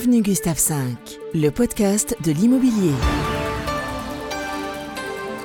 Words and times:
Avenue 0.00 0.22
Gustave 0.22 0.56
V, 0.56 0.96
le 1.34 1.50
podcast 1.50 2.16
de 2.24 2.32
l'immobilier. 2.32 2.94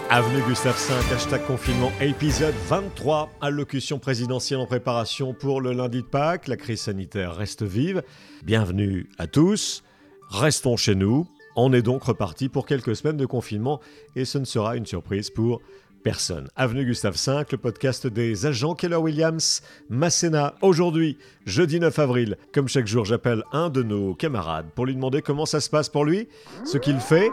Avenue 0.09 0.41
Gustave 0.47 0.77
V, 0.77 1.13
hashtag 1.13 1.45
confinement, 1.45 1.91
épisode 1.99 2.53
23, 2.69 3.31
allocution 3.41 3.99
présidentielle 3.99 4.61
en 4.61 4.65
préparation 4.65 5.33
pour 5.33 5.59
le 5.59 5.73
lundi 5.73 6.03
de 6.03 6.07
Pâques. 6.07 6.47
La 6.47 6.55
crise 6.55 6.79
sanitaire 6.79 7.35
reste 7.35 7.63
vive. 7.63 8.01
Bienvenue 8.45 9.09
à 9.17 9.27
tous. 9.27 9.83
Restons 10.29 10.77
chez 10.77 10.95
nous. 10.95 11.27
On 11.57 11.73
est 11.73 11.81
donc 11.81 12.03
reparti 12.03 12.47
pour 12.47 12.65
quelques 12.65 12.95
semaines 12.95 13.17
de 13.17 13.25
confinement 13.25 13.81
et 14.15 14.23
ce 14.23 14.37
ne 14.37 14.45
sera 14.45 14.77
une 14.77 14.85
surprise 14.85 15.31
pour 15.31 15.59
personne. 16.05 16.47
Avenue 16.55 16.85
Gustave 16.85 17.15
V, 17.15 17.45
le 17.51 17.57
podcast 17.57 18.05
des 18.05 18.45
agents 18.45 18.75
Keller 18.75 18.97
Williams, 18.97 19.63
Masséna. 19.89 20.53
Aujourd'hui, 20.61 21.17
jeudi 21.47 21.79
9 21.79 21.97
avril, 21.97 22.37
comme 22.53 22.67
chaque 22.67 22.85
jour, 22.85 23.05
j'appelle 23.05 23.41
un 23.51 23.71
de 23.71 23.81
nos 23.81 24.13
camarades 24.13 24.67
pour 24.75 24.85
lui 24.85 24.93
demander 24.93 25.23
comment 25.23 25.47
ça 25.47 25.59
se 25.59 25.67
passe 25.67 25.89
pour 25.89 26.05
lui, 26.05 26.29
ce 26.63 26.77
qu'il 26.77 26.99
fait. 26.99 27.31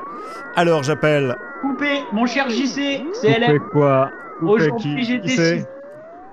Alors 0.56 0.84
j'appelle. 0.84 1.36
Coupé, 1.60 2.00
mon 2.14 2.24
cher 2.24 2.48
JC, 2.48 3.04
c'est 3.12 3.40
Coupé 3.40 3.58
quoi? 3.72 4.10
Aujourd'hui, 4.40 5.04
j'ai 5.04 5.18
décidé 5.18 5.64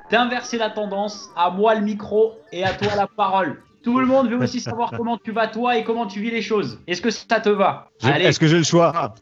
d'inverser 0.10 0.58
la 0.58 0.70
tendance. 0.70 1.30
À 1.36 1.50
moi 1.50 1.76
le 1.76 1.82
micro 1.82 2.36
et 2.54 2.64
à 2.64 2.74
toi 2.74 2.96
la 2.96 3.08
parole. 3.08 3.62
Tout 3.84 4.00
le 4.00 4.06
monde 4.06 4.30
veut 4.30 4.38
aussi 4.38 4.62
savoir 4.62 4.92
comment 4.92 5.18
tu 5.18 5.34
vas 5.34 5.48
toi 5.48 5.78
et 5.78 5.84
comment 5.84 6.08
tu 6.08 6.22
vis 6.22 6.32
les 6.32 6.42
choses. 6.42 6.80
Est-ce 6.88 7.02
que 7.02 7.12
ça 7.12 7.42
te 7.42 7.50
va? 7.50 7.90
Est-ce 8.02 8.40
que 8.40 8.48
j'ai 8.48 8.60
le 8.60 8.64
choix? 8.64 9.14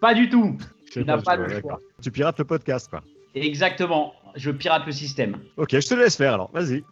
Pas 0.00 0.14
du 0.14 0.28
tout. 0.28 0.56
Tu 0.90 1.04
n'as 1.04 1.18
pas, 1.18 1.36
le 1.36 1.60
choix. 1.60 1.80
Tu 2.02 2.10
pirates 2.10 2.38
le 2.38 2.44
podcast, 2.44 2.88
quoi. 2.90 3.02
Exactement. 3.34 4.12
Je 4.36 4.50
pirate 4.50 4.86
le 4.86 4.92
système. 4.92 5.38
Ok, 5.56 5.70
je 5.72 5.86
te 5.86 5.94
laisse 5.94 6.16
faire 6.16 6.34
alors. 6.34 6.50
Vas-y. 6.52 6.84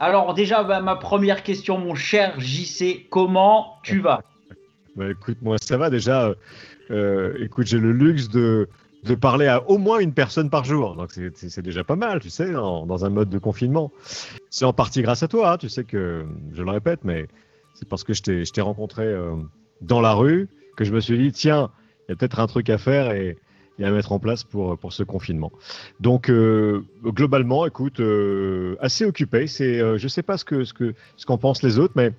Alors 0.00 0.34
déjà, 0.34 0.62
bah, 0.62 0.80
ma 0.80 0.96
première 0.96 1.42
question, 1.42 1.78
mon 1.78 1.94
cher 1.94 2.38
JC, 2.38 3.08
comment 3.10 3.78
tu 3.82 4.00
vas? 4.00 4.22
Bah, 4.96 5.10
Écoute, 5.10 5.38
moi 5.42 5.56
ça 5.60 5.76
va 5.76 5.90
déjà. 5.90 6.26
Euh, 6.26 6.34
euh, 6.90 7.44
écoute, 7.44 7.66
j'ai 7.66 7.78
le 7.78 7.92
luxe 7.92 8.28
de, 8.28 8.68
de 9.04 9.14
parler 9.14 9.46
à 9.46 9.68
au 9.68 9.78
moins 9.78 9.98
une 9.98 10.14
personne 10.14 10.50
par 10.50 10.64
jour. 10.64 10.94
Donc 10.94 11.12
c'est 11.12 11.62
déjà 11.62 11.84
pas 11.84 11.96
mal, 11.96 12.20
tu 12.20 12.30
sais, 12.30 12.52
dans 12.52 13.04
un 13.04 13.10
mode 13.10 13.28
de 13.28 13.38
confinement. 13.38 13.92
C'est 14.50 14.64
en 14.64 14.72
partie 14.72 15.02
grâce 15.02 15.22
à 15.22 15.28
toi, 15.28 15.52
hein. 15.52 15.58
tu 15.58 15.68
sais 15.68 15.84
que 15.84 16.24
je 16.52 16.62
le 16.62 16.70
répète, 16.70 17.00
mais 17.04 17.26
c'est 17.74 17.88
parce 17.88 18.04
que 18.04 18.12
je 18.12 18.50
t'ai 18.50 18.60
rencontré 18.60 19.04
euh, 19.04 19.34
dans 19.80 20.00
la 20.00 20.14
rue 20.14 20.48
que 20.76 20.84
je 20.84 20.92
me 20.92 21.00
suis 21.00 21.18
dit, 21.18 21.32
tiens, 21.32 21.70
y 22.08 22.12
a 22.12 22.16
peut-être 22.16 22.40
un 22.40 22.46
truc 22.46 22.70
à 22.70 22.78
faire 22.78 23.12
et, 23.12 23.36
à 23.80 23.90
mettre 23.92 24.10
en 24.10 24.18
place 24.18 24.42
pour, 24.42 24.76
pour 24.76 24.92
ce 24.92 25.04
confinement. 25.04 25.52
Donc, 26.00 26.30
euh, 26.30 26.84
globalement, 27.04 27.64
écoute, 27.64 28.00
euh, 28.00 28.76
assez 28.80 29.04
occupé. 29.04 29.46
C'est, 29.46 29.80
euh, 29.80 29.98
je 29.98 30.08
sais 30.08 30.22
pas 30.22 30.36
ce 30.36 30.44
que 30.44 30.64
ce 30.64 30.72
que 30.72 30.94
ce 31.16 31.26
qu'en 31.26 31.38
pensent 31.38 31.62
les 31.62 31.78
autres, 31.78 31.94
mais 31.94 32.12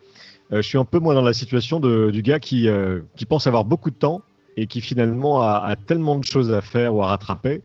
je 0.52 0.62
suis 0.62 0.78
un 0.78 0.86
peu 0.86 1.00
moins 1.00 1.14
dans 1.14 1.22
la 1.22 1.34
situation 1.34 1.80
de, 1.80 2.12
du 2.12 2.22
gars 2.22 2.40
qui 2.40 2.68
qui 3.16 3.26
pense 3.26 3.46
avoir 3.46 3.66
beaucoup 3.66 3.92
de 3.92 3.96
temps 3.96 4.22
et 4.58 4.68
qui 4.68 4.82
finalement 4.82 5.44
a, 5.44 5.76
tellement 5.76 6.18
de 6.18 6.24
choses 6.24 6.52
à 6.52 6.62
faire 6.62 6.96
ou 6.96 7.04
à 7.04 7.08
rattraper 7.08 7.62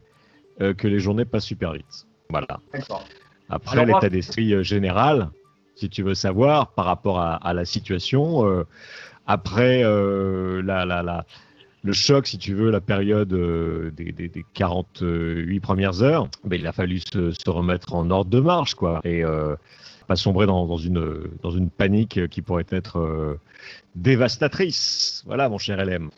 que 0.59 0.87
les 0.87 0.99
journées 0.99 1.25
passent 1.25 1.47
super 1.47 1.73
vite. 1.73 2.07
Voilà. 2.29 2.61
Après, 3.49 3.87
l'état 3.87 4.11
d'esprit 4.11 4.63
général, 4.63 5.31
si 5.77 5.89
tu 5.89 6.03
veux 6.03 6.15
savoir, 6.15 6.73
par 6.73 6.85
rapport 6.85 7.21
à, 7.21 7.37
à 7.37 7.55
la 7.55 7.65
situation, 7.65 8.45
après 9.27 9.83
la, 9.83 10.85
la, 10.85 11.03
la 11.03 11.25
le 11.85 11.93
choc, 11.93 12.27
si 12.27 12.39
tu 12.39 12.55
veux, 12.55 12.71
la 12.71 12.81
période 12.81 13.33
euh, 13.35 13.91
des, 13.95 14.11
des, 14.11 14.29
des, 14.29 14.45
48 14.55 15.61
premières 15.61 16.03
heures, 16.03 16.29
ben, 16.43 16.59
il 16.59 16.67
a 16.67 16.73
fallu 16.73 16.99
se, 16.99 17.31
se, 17.31 17.51
remettre 17.51 17.95
en 17.95 18.11
ordre 18.11 18.31
de 18.31 18.41
marche, 18.41 18.75
quoi. 18.75 19.03
Et 19.05 19.23
euh, 19.23 19.55
pas 20.09 20.17
sombrer 20.17 20.47
dans, 20.47 20.67
dans, 20.67 20.79
une, 20.79 21.29
dans 21.43 21.51
une 21.51 21.69
panique 21.69 22.27
qui 22.29 22.41
pourrait 22.41 22.65
être 22.71 22.99
euh, 22.99 23.39
dévastatrice. 23.97 25.23
Voilà, 25.27 25.51
mon 25.51 25.59
cher 25.59 25.77
LM. 25.85 26.09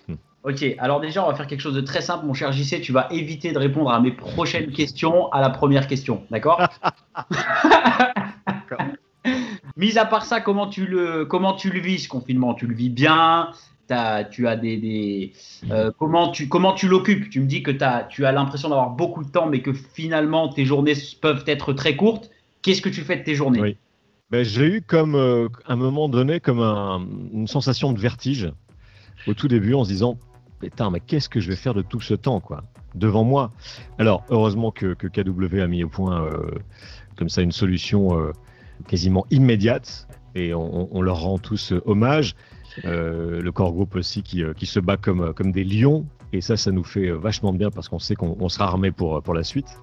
Ok, 0.45 0.65
alors 0.79 1.01
déjà, 1.01 1.25
on 1.25 1.31
va 1.31 1.35
faire 1.35 1.49
quelque 1.49 1.61
chose 1.61 1.75
de 1.75 1.81
très 1.81 2.01
simple, 2.01 2.25
mon 2.27 2.35
cher 2.35 2.53
JC. 2.53 2.81
Tu 2.81 2.93
vas 2.93 3.09
éviter 3.11 3.53
de 3.53 3.59
répondre 3.59 3.91
à 3.91 3.99
mes 3.99 4.13
prochaines 4.13 4.71
questions 4.71 5.29
à 5.33 5.41
la 5.41 5.51
première 5.51 5.89
question, 5.89 6.23
d'accord 6.31 6.63
Mis 9.77 9.99
à 9.99 10.07
part 10.07 10.25
ça, 10.25 10.41
comment 10.41 10.69
tu 10.69 10.87
le, 10.87 11.25
comment 11.25 11.55
tu 11.55 11.71
le 11.71 11.81
vis 11.81 12.05
ce 12.05 12.09
confinement? 12.09 12.55
Tu 12.55 12.69
le 12.69 12.75
vis 12.75 12.89
bien? 12.89 13.51
Tu 14.31 14.49
as 14.49 14.57
des, 14.57 15.33
euh, 15.71 15.91
comment 15.99 16.31
tu 16.31 16.49
comment 16.49 16.75
tu 16.75 16.89
l'occupes? 16.89 17.31
Tu 17.31 17.41
me 17.41 17.47
dis 17.47 17.63
que 17.63 17.71
as, 17.83 18.05
tu 18.05 18.27
as 18.27 18.33
l'impression 18.33 18.69
d'avoir 18.69 18.91
beaucoup 18.91 19.25
de 19.25 19.31
temps, 19.31 19.47
mais 19.47 19.61
que 19.63 19.73
finalement 19.73 20.49
tes 20.49 20.65
journées 20.65 20.95
peuvent 21.21 21.45
être 21.47 21.73
très 21.73 21.97
courtes. 21.97 22.31
Qu'est-ce 22.63 22.83
que 22.83 22.89
tu 22.89 23.03
fais 23.03 23.17
de 23.17 23.23
tes 23.23 23.35
journées? 23.35 23.61
Oui. 23.61 23.77
ben, 24.31 24.45
J'ai 24.45 24.67
eu 24.67 24.83
comme 24.83 25.15
euh, 25.15 25.49
à 25.67 25.75
un 25.75 25.77
moment 25.77 26.09
donné 26.09 26.41
comme 26.41 26.61
une 27.33 27.47
sensation 27.47 27.93
de 27.93 28.01
vertige 28.01 28.51
au 29.27 29.35
tout 29.35 29.49
début 29.49 29.75
en 29.75 29.85
se 29.85 29.91
disant 29.91 30.19
putain 30.61 30.91
mais 30.91 31.01
qu'est-ce 31.01 31.29
que 31.29 31.41
je 31.41 31.49
vais 31.51 31.57
faire 31.57 31.75
de 31.75 31.83
tout 31.83 32.01
ce 32.01 32.15
temps 32.15 32.41
quoi 32.41 32.65
devant 32.95 33.25
moi? 33.25 33.53
Alors 33.99 34.25
heureusement 34.31 34.71
que, 34.71 34.95
que 34.95 35.07
KW 35.07 35.61
a 35.61 35.67
mis 35.67 35.85
au 35.85 35.89
point 35.89 36.23
euh, 36.23 36.51
comme 37.17 37.29
ça 37.29 37.43
une 37.43 37.53
solution 37.53 38.33
quasiment 38.89 39.27
immédiate 39.31 40.07
et 40.35 40.53
on, 40.55 41.01
leur 41.01 41.21
rend 41.23 41.39
tous 41.39 41.73
hommage. 41.87 42.35
Euh, 42.85 43.41
le 43.41 43.53
corps 43.53 43.73
groupe 43.73 43.95
aussi 43.97 44.23
qui, 44.23 44.43
euh, 44.43 44.53
qui, 44.53 44.67
se 44.67 44.81
bat 44.81 44.97
comme, 44.97 45.21
euh, 45.21 45.33
comme 45.33 45.53
des 45.53 45.65
lions. 45.65 46.07
Et 46.33 46.41
ça, 46.41 46.57
ça 46.57 46.73
nous 46.73 46.85
fait 46.85 47.11
vachement 47.11 47.53
de 47.53 47.59
bien 47.59 47.71
parce 47.71 47.89
qu'on 47.89 47.99
sait 47.99 48.15
qu'on 48.15 48.49
sera 48.49 48.67
armé 48.67 48.91
pour, 48.91 49.23
pour 49.23 49.33
la 49.33 49.45
suite. 49.45 49.79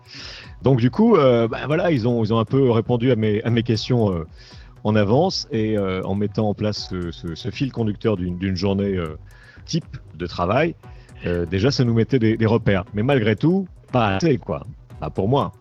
Donc 0.61 0.79
du 0.79 0.91
coup, 0.91 1.15
bah, 1.15 1.47
voilà, 1.67 1.89
ils 1.89 2.05
ont, 2.05 2.21
ils 2.23 2.33
ont 2.33 2.37
un 2.37 2.45
peu 2.45 2.69
répondu 2.69 3.11
à 3.11 3.15
mes, 3.15 3.41
à 3.43 3.49
mes 3.49 3.63
questions 3.63 4.25
en 4.83 4.95
avance 4.95 5.47
et 5.51 5.79
en 5.79 6.13
mettant 6.15 6.49
en 6.49 6.53
place 6.53 6.89
ce, 6.89 7.11
ce, 7.11 7.49
fil 7.49 7.71
conducteur 7.71 8.17
d'une 8.17 8.57
journée 8.57 9.01
type 9.65 9.97
de 10.15 10.27
travail. 10.27 10.75
déjà, 11.49 11.71
ça 11.71 11.85
nous 11.85 11.93
mettait 11.93 12.19
des, 12.19 12.35
des, 12.35 12.45
repères. 12.45 12.83
Mais 12.93 13.03
malgré 13.03 13.37
tout, 13.37 13.65
pas 13.93 14.17
assez, 14.17 14.37
quoi. 14.37 14.67
Pas 14.99 15.09
pour 15.09 15.29
moi. 15.29 15.53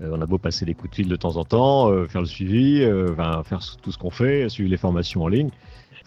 on 0.00 0.20
a 0.20 0.26
beau 0.26 0.36
passer 0.36 0.66
des 0.66 0.74
coups 0.74 0.90
de 0.90 0.94
fil 0.94 1.08
de 1.08 1.16
temps 1.16 1.36
en 1.36 1.44
temps, 1.44 1.90
faire 2.06 2.20
le 2.20 2.26
suivi, 2.26 2.86
faire 3.44 3.60
tout 3.80 3.92
ce 3.92 3.98
qu'on 3.98 4.10
fait, 4.10 4.50
suivre 4.50 4.70
les 4.70 4.76
formations 4.76 5.22
en 5.22 5.28
ligne 5.28 5.50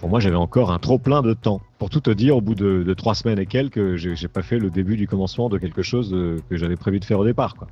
pour 0.02 0.10
moi, 0.10 0.20
j'avais 0.20 0.36
encore 0.36 0.72
un 0.72 0.80
trop 0.80 0.98
plein 0.98 1.22
de 1.22 1.34
temps. 1.34 1.62
Pour 1.78 1.92
tout 1.92 2.00
te 2.00 2.10
dire, 2.10 2.36
au 2.36 2.42
bout 2.42 2.56
de, 2.56 2.94
trois 2.96 3.14
semaines 3.14 3.38
et 3.38 3.46
quelques, 3.46 3.98
j'ai 3.98 4.28
pas 4.28 4.42
fait 4.42 4.58
le 4.58 4.72
début 4.72 4.98
du 4.98 5.08
commencement 5.08 5.48
de 5.48 5.60
quelque 5.60 5.84
chose 5.84 6.10
que 6.50 6.58
j'avais 6.58 6.76
prévu 6.76 7.00
de 7.00 7.06
faire 7.06 7.20
au 7.20 7.24
départ. 7.24 7.54
Quoi. 7.54 7.68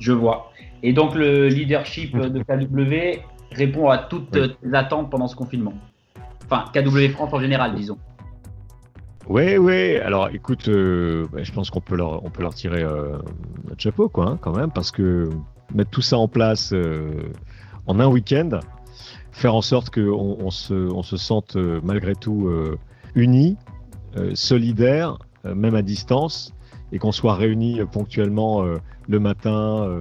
Je 0.00 0.10
vois. 0.10 0.50
Et 0.82 0.92
donc, 0.92 1.14
le 1.14 1.46
leadership 1.46 2.16
de 2.18 2.42
KW 2.42 3.20
répond 3.52 3.88
à 3.90 3.98
toutes 3.98 4.32
tes 4.32 4.74
attentes 4.74 5.08
pendant 5.08 5.28
ce 5.28 5.36
confinement. 5.36 5.74
Enfin, 6.50 6.64
KW 6.74 7.10
France 7.12 7.32
en 7.32 7.38
général, 7.38 7.76
disons. 7.76 7.98
Oui, 9.28 9.58
oui. 9.58 9.98
Alors, 9.98 10.30
écoute, 10.30 10.68
euh, 10.68 11.26
bah, 11.32 11.44
je 11.44 11.52
pense 11.52 11.70
qu'on 11.70 11.80
peut 11.80 11.96
leur, 11.96 12.24
on 12.24 12.30
peut 12.30 12.42
leur 12.42 12.54
tirer 12.54 12.82
euh, 12.82 13.18
notre 13.68 13.80
chapeau, 13.80 14.08
quoi, 14.08 14.30
hein, 14.30 14.38
quand 14.40 14.56
même, 14.56 14.72
parce 14.72 14.90
que 14.90 15.30
mettre 15.72 15.90
tout 15.90 16.02
ça 16.02 16.18
en 16.18 16.26
place 16.26 16.72
euh, 16.72 17.30
en 17.86 18.00
un 18.00 18.08
week-end, 18.08 18.58
faire 19.36 19.54
en 19.54 19.62
sorte 19.62 19.90
qu'on 19.90 20.38
on 20.40 20.50
se, 20.50 21.16
sente 21.16 21.56
euh, 21.56 21.80
malgré 21.84 22.14
tout 22.14 22.48
euh, 22.48 22.78
unis, 23.14 23.56
euh, 24.16 24.34
solidaires, 24.34 25.18
même 25.44 25.74
à 25.74 25.82
distance, 25.82 26.54
et 26.90 26.98
qu'on 26.98 27.12
soit 27.12 27.34
réunis 27.34 27.80
ponctuellement 27.92 28.64
le 29.06 29.20
matin, 29.20 30.00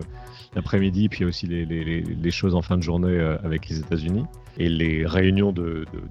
l'après-midi, 0.56 1.08
puis 1.08 1.24
aussi 1.24 1.46
les, 1.46 2.32
choses 2.32 2.56
en 2.56 2.64
fin 2.64 2.78
de 2.78 2.82
journée 2.82 3.20
avec 3.44 3.70
les 3.70 3.80
États-Unis 3.80 4.26
et 4.58 4.70
les 4.70 5.06
réunions 5.06 5.54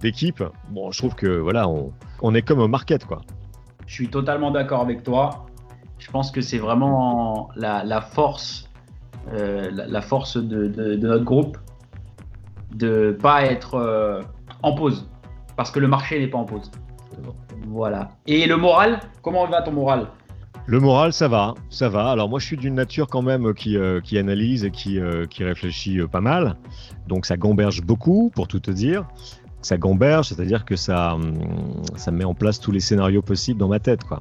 d'équipe. 0.01 0.39
De, 0.39 0.51
bon, 0.71 0.93
je 0.93 0.99
trouve 0.99 1.17
que 1.17 1.27
voilà, 1.27 1.69
on, 1.69 1.93
on 2.23 2.33
est 2.33 2.43
comme 2.43 2.61
un 2.61 2.69
market, 2.69 3.05
quoi. 3.05 3.23
Je 3.87 3.95
suis 3.95 4.09
totalement 4.09 4.53
d'accord 4.53 4.83
avec 4.83 5.03
toi. 5.03 5.47
Je 5.99 6.09
pense 6.13 6.31
que 6.31 6.41
c'est 6.41 6.59
vraiment 6.59 7.49
la, 7.57 8.01
force, 8.01 8.71
la, 9.33 10.01
force 10.01 10.37
de, 10.37 10.69
de, 10.69 10.95
de, 10.95 11.09
notre 11.09 11.25
groupe 11.25 11.59
de 12.75 13.17
pas 13.21 13.45
être 13.45 13.75
euh, 13.75 14.21
en 14.63 14.75
pause 14.75 15.09
parce 15.57 15.71
que 15.71 15.79
le 15.79 15.89
marché 15.89 16.19
n'est 16.19 16.29
pas 16.29 16.39
en 16.39 16.45
pause. 16.45 16.71
Voilà. 17.69 18.11
Et 18.27 18.47
le 18.47 18.57
moral, 18.57 19.01
comment 19.23 19.47
va 19.47 19.63
ton 19.63 19.73
moral? 19.73 20.09
Le 20.67 20.81
moral, 20.81 21.13
ça 21.13 21.29
va, 21.29 21.55
ça 21.71 21.89
va. 21.89 22.11
Alors 22.11 22.29
moi, 22.29 22.39
je 22.39 22.47
suis 22.47 22.57
d'une 22.57 22.75
nature 22.75 23.07
quand 23.07 23.23
même 23.23 23.55
qui, 23.55 23.77
euh, 23.77 24.01
qui 24.01 24.19
analyse 24.19 24.65
et 24.65 24.71
qui, 24.71 24.99
euh, 24.99 25.27
qui 25.27 25.45
réfléchit 25.45 26.01
pas 26.11 26.21
mal. 26.21 26.57
Donc 27.07 27.27
ça 27.27 27.37
gamberge 27.37 27.83
beaucoup, 27.83 28.33
pour 28.35 28.49
tout 28.49 28.61
te 28.61 28.71
dire. 28.71 29.07
Ça 29.61 29.79
gamberge, 29.79 30.29
c'est-à-dire 30.29 30.65
que 30.65 30.77
ça, 30.77 31.15
hum, 31.15 31.39
ça 31.97 32.11
met 32.11 32.25
en 32.25 32.35
place 32.35 32.61
tous 32.61 32.73
les 32.73 32.81
scénarios 32.81 33.23
possibles 33.23 33.61
dans 33.61 33.69
ma 33.69 33.79
tête, 33.79 34.05
quoi, 34.05 34.21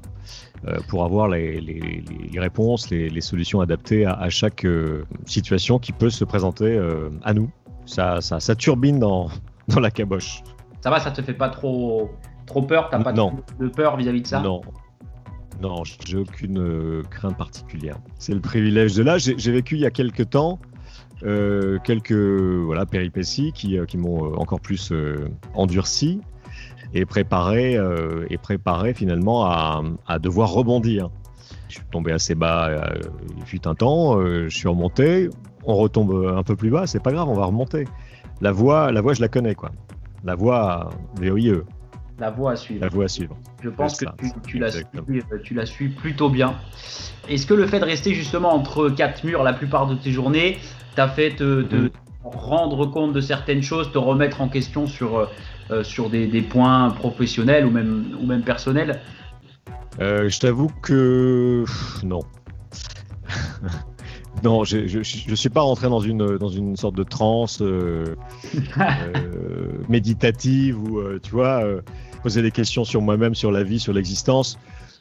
pour 0.87 1.03
avoir 1.03 1.27
les, 1.27 1.59
les, 1.59 2.03
les 2.31 2.39
réponses, 2.39 2.89
les, 2.89 3.09
les, 3.09 3.19
solutions 3.19 3.59
adaptées 3.59 4.05
à, 4.05 4.13
à 4.13 4.29
chaque 4.29 4.65
situation 5.25 5.79
qui 5.79 5.91
peut 5.91 6.09
se 6.09 6.23
présenter 6.23 6.79
à 7.23 7.33
nous 7.33 7.49
ça, 7.85 8.21
ça, 8.21 8.39
ça 8.39 8.55
turbine 8.55 8.99
dans, 8.99 9.29
dans 9.67 9.79
la 9.79 9.91
caboche. 9.91 10.43
Ça 10.81 10.89
va, 10.89 10.99
ça 10.99 11.11
te 11.11 11.21
fait 11.21 11.33
pas 11.33 11.49
trop, 11.49 12.11
trop 12.45 12.61
peur? 12.61 12.89
T'as 12.89 12.99
pas 12.99 13.13
non. 13.13 13.37
de 13.59 13.67
peur 13.67 13.97
vis-à-vis 13.97 14.21
de 14.21 14.27
ça? 14.27 14.41
Non. 14.41 14.61
Non, 15.61 15.83
j'ai 16.05 16.17
aucune 16.17 16.59
euh, 16.59 17.03
crainte 17.09 17.37
particulière. 17.37 17.97
C'est 18.17 18.33
le 18.33 18.41
privilège 18.41 18.95
de 18.95 19.03
là. 19.03 19.17
J'ai 19.17 19.51
vécu 19.51 19.75
il 19.75 19.81
y 19.81 19.85
a 19.85 19.91
quelques 19.91 20.29
temps 20.29 20.59
euh, 21.23 21.79
quelques 21.85 22.11
voilà, 22.11 22.85
péripéties 22.85 23.53
qui, 23.53 23.77
qui 23.87 23.97
m'ont 23.97 24.35
encore 24.35 24.59
plus 24.59 24.91
endurci 25.53 26.19
et 26.93 27.05
préparé, 27.05 27.77
et 28.29 28.37
préparé 28.37 28.93
finalement 28.93 29.45
à, 29.45 29.83
à, 30.05 30.19
devoir 30.19 30.51
rebondir. 30.51 31.09
Je 31.69 31.75
suis 31.75 31.85
tombé 31.91 32.11
assez 32.11 32.35
bas 32.35 32.91
il 33.37 33.45
fut 33.45 33.65
un 33.67 33.75
temps, 33.75 34.19
je 34.19 34.49
suis 34.49 34.67
remonté, 34.67 35.29
on 35.65 35.75
retombe 35.75 36.33
un 36.35 36.43
peu 36.43 36.55
plus 36.55 36.69
bas, 36.69 36.87
c'est 36.87 37.01
pas 37.01 37.11
grave, 37.11 37.29
on 37.29 37.35
va 37.35 37.45
remonter. 37.45 37.85
La 38.41 38.51
voie, 38.51 38.91
la 38.91 39.01
voie 39.01 39.13
je 39.13 39.21
la 39.21 39.27
connais, 39.27 39.55
quoi. 39.55 39.71
La 40.23 40.35
voie 40.35 40.89
VOIE. 41.15 41.63
La 42.19 42.29
voie 42.29 42.51
à 42.51 42.55
suivre. 42.55 42.81
La 42.81 42.89
voie 42.89 43.05
à 43.05 43.07
suivre. 43.07 43.35
Je 43.61 43.69
pense 43.69 43.97
que 43.97 44.05
tu, 44.17 44.31
tu, 44.47 44.59
la 44.59 44.71
suis, 44.71 44.85
tu, 45.43 45.53
la 45.53 45.65
suis, 45.65 45.89
plutôt 45.89 46.29
bien. 46.29 46.55
Est-ce 47.27 47.45
que 47.45 47.53
le 47.53 47.65
fait 47.65 47.79
de 47.79 47.85
rester 47.85 48.13
justement 48.13 48.53
entre 48.53 48.89
quatre 48.89 49.23
murs 49.23 49.43
la 49.43 49.53
plupart 49.53 49.87
de 49.87 49.95
tes 49.95 50.11
journées 50.11 50.57
t'a 50.95 51.07
fait 51.07 51.31
te, 51.31 51.63
mm. 51.63 51.89
rendre 52.23 52.85
compte 52.85 53.13
de 53.13 53.21
certaines 53.21 53.63
choses, 53.63 53.91
te 53.91 53.97
remettre 53.97 54.41
en 54.41 54.47
question 54.47 54.85
sur, 54.85 55.27
euh, 55.71 55.83
sur 55.83 56.09
des, 56.09 56.27
des, 56.27 56.41
points 56.41 56.91
professionnels 56.91 57.65
ou 57.65 57.71
même, 57.71 58.15
ou 58.21 58.25
même 58.25 58.43
personnels? 58.43 59.01
Euh, 59.99 60.29
Je 60.29 60.39
t'avoue 60.39 60.71
que 60.81 61.65
non. 62.03 62.21
Non, 64.41 64.63
je 64.63 65.29
ne 65.29 65.35
suis 65.35 65.49
pas 65.49 65.61
rentré 65.61 65.87
dans 65.87 65.99
une, 65.99 66.37
dans 66.37 66.49
une 66.49 66.75
sorte 66.75 66.95
de 66.95 67.03
transe 67.03 67.61
euh, 67.61 68.15
euh, 68.77 69.71
méditative 69.87 70.81
ou, 70.81 70.99
euh, 70.99 71.19
tu 71.21 71.31
vois, 71.31 71.63
poser 72.23 72.41
des 72.41 72.51
questions 72.51 72.83
sur 72.83 73.01
moi-même, 73.01 73.35
sur 73.35 73.51
la 73.51 73.63
vie, 73.63 73.79
sur 73.79 73.93
l'existence. 73.93 74.57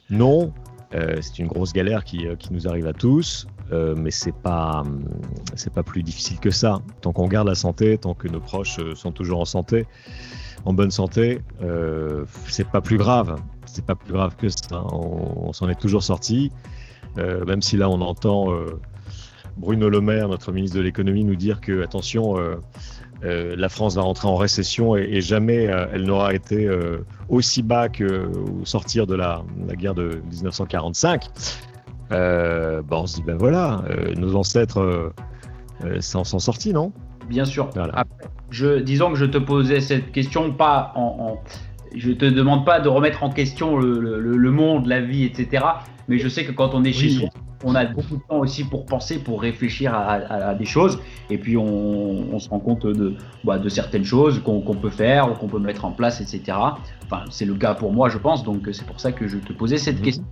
Non, 0.09 0.53
c'est 0.91 1.39
une 1.39 1.47
grosse 1.47 1.73
galère 1.73 2.03
qui, 2.03 2.27
qui, 2.37 2.53
nous 2.53 2.67
arrive 2.67 2.85
à 2.85 2.93
tous, 2.93 3.47
mais 3.71 4.11
c'est 4.11 4.35
pas, 4.35 4.83
c'est 5.55 5.73
pas 5.73 5.81
plus 5.81 6.03
difficile 6.03 6.39
que 6.39 6.51
ça. 6.51 6.81
Tant 7.01 7.11
qu'on 7.11 7.27
garde 7.27 7.47
la 7.47 7.55
santé, 7.55 7.97
tant 7.97 8.13
que 8.13 8.27
nos 8.27 8.39
proches 8.39 8.79
sont 8.93 9.11
toujours 9.11 9.39
en 9.39 9.45
santé, 9.45 9.87
en 10.65 10.73
bonne 10.73 10.91
santé, 10.91 11.41
c'est 12.45 12.67
pas 12.67 12.81
plus 12.81 12.97
grave. 12.97 13.41
C'est 13.65 13.85
pas 13.85 13.95
plus 13.95 14.13
grave 14.13 14.35
que 14.35 14.49
ça. 14.49 14.83
On, 14.91 15.47
on 15.47 15.53
s'en 15.53 15.67
est 15.67 15.79
toujours 15.79 16.03
sorti, 16.03 16.51
même 17.17 17.63
si 17.63 17.75
là 17.75 17.89
on 17.89 18.01
entend 18.01 18.49
Bruno 19.57 19.89
Le 19.89 20.01
Maire, 20.01 20.27
notre 20.27 20.51
ministre 20.51 20.77
de 20.77 20.81
l'économie, 20.81 21.23
nous 21.23 21.35
dire 21.35 21.61
que, 21.61 21.83
attention, 21.83 22.37
euh, 22.37 22.55
euh, 23.23 23.55
la 23.57 23.69
France 23.69 23.95
va 23.95 24.01
rentrer 24.01 24.27
en 24.27 24.35
récession 24.35 24.95
et, 24.95 25.21
jamais 25.21 25.67
euh, 25.67 25.85
elle 25.93 26.03
n'aura 26.03 26.33
été 26.33 26.69
aussi 27.29 27.63
bas 27.63 27.89
qu'au 27.89 28.65
sortir 28.65 29.07
de 29.07 29.15
la, 29.15 29.43
guerre 29.77 29.95
de 29.95 30.21
1945. 30.31 31.29
Bon, 32.09 32.17
on 32.91 33.07
se 33.07 33.15
dit, 33.15 33.23
ben 33.23 33.37
voilà, 33.37 33.83
nos 34.17 34.35
ancêtres 34.35 35.13
s'en 35.99 36.23
sont 36.23 36.39
sortis, 36.39 36.73
non? 36.73 36.91
Bien 37.29 37.45
sûr. 37.45 37.69
je, 38.49 38.79
disons 38.79 39.11
que 39.11 39.17
je 39.17 39.25
te 39.25 39.37
posais 39.37 39.79
cette 39.79 40.11
question 40.11 40.51
pas 40.51 40.91
en, 40.95 41.37
je 41.95 42.11
te 42.11 42.25
demande 42.25 42.65
pas 42.65 42.79
de 42.79 42.89
remettre 42.89 43.23
en 43.23 43.29
question 43.29 43.77
le, 43.77 44.51
monde, 44.51 44.87
la 44.87 45.01
vie, 45.01 45.23
etc. 45.23 45.63
Mais 46.07 46.17
je 46.17 46.27
sais 46.27 46.45
que 46.45 46.51
quand 46.51 46.73
on 46.73 46.83
est 46.83 46.93
chez 46.93 47.09
soi, 47.09 47.29
on 47.63 47.75
a 47.75 47.85
beaucoup 47.85 48.17
de 48.17 48.21
temps 48.27 48.39
aussi 48.39 48.63
pour 48.63 48.85
penser, 48.85 49.19
pour 49.19 49.41
réfléchir 49.41 49.93
à, 49.93 50.53
des 50.55 50.65
choses. 50.65 50.99
Et 51.29 51.37
puis 51.37 51.57
on, 51.57 52.39
se 52.39 52.49
rend 52.49 52.59
compte 52.59 52.85
de, 52.85 53.15
bah, 53.43 53.57
de 53.57 53.69
certaines 53.69 54.05
choses 54.05 54.41
qu'on 54.43 54.61
peut 54.61 54.89
faire 54.89 55.31
ou 55.31 55.35
qu'on 55.35 55.47
peut 55.47 55.59
mettre 55.59 55.85
en 55.85 55.91
place, 55.91 56.21
etc. 56.21 56.57
Enfin, 57.05 57.23
c'est 57.29 57.45
le 57.45 57.55
cas 57.55 57.73
pour 57.73 57.93
moi, 57.93 58.09
je 58.09 58.17
pense. 58.17 58.43
Donc 58.43 58.67
c'est 58.71 58.85
pour 58.85 58.99
ça 58.99 59.11
que 59.11 59.27
je 59.27 59.37
te 59.37 59.53
posais 59.53 59.77
cette 59.77 59.99
mhm. 59.99 60.05
question. 60.05 60.25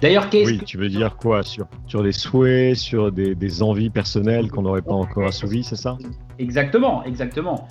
D'ailleurs, 0.00 0.28
qu'est-ce 0.28 0.50
oui, 0.50 0.60
tu 0.64 0.76
veux 0.76 0.88
dire 0.88 1.16
quoi 1.16 1.44
sur, 1.44 1.66
sur 1.86 2.02
des 2.02 2.10
souhaits, 2.10 2.76
sur 2.76 3.12
des, 3.12 3.62
envies 3.62 3.90
personnelles 3.90 4.50
qu'on 4.50 4.62
n'aurait 4.62 4.82
pas 4.82 4.94
encore 4.94 5.26
assouvies, 5.26 5.62
c'est 5.62 5.76
ça? 5.76 5.96
Exactement, 6.38 7.04
exactement 7.04 7.68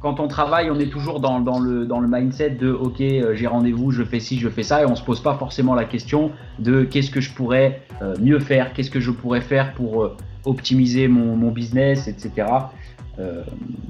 quand 0.00 0.20
on 0.20 0.28
travaille, 0.28 0.70
on 0.70 0.78
est 0.78 0.90
toujours 0.90 1.20
dans, 1.20 1.38
le, 1.58 1.84
dans 1.84 2.00
le 2.00 2.08
mindset 2.08 2.50
de 2.50 2.70
OK, 2.70 3.00
euh, 3.00 3.34
j'ai 3.34 3.46
rendez-vous, 3.46 3.90
je 3.90 4.04
fais 4.04 4.20
ci, 4.20 4.38
je 4.38 4.48
fais 4.48 4.62
ça, 4.62 4.82
et 4.82 4.86
on 4.86 4.94
se 4.94 5.02
pose 5.02 5.20
pas 5.20 5.34
forcément 5.34 5.74
la 5.74 5.84
question 5.84 6.30
de 6.58 6.84
qu'est-ce 6.84 7.10
que 7.10 7.20
je 7.20 7.32
pourrais 7.32 7.82
euh, 8.02 8.14
mieux 8.20 8.38
faire, 8.38 8.72
qu'est-ce 8.72 8.90
que 8.90 9.00
je 9.00 9.10
pourrais 9.10 9.40
faire 9.40 9.74
pour 9.74 10.04
euh, 10.04 10.16
optimiser 10.44 11.08
mon, 11.08 11.50
business, 11.50 12.08
etc. 12.08 12.46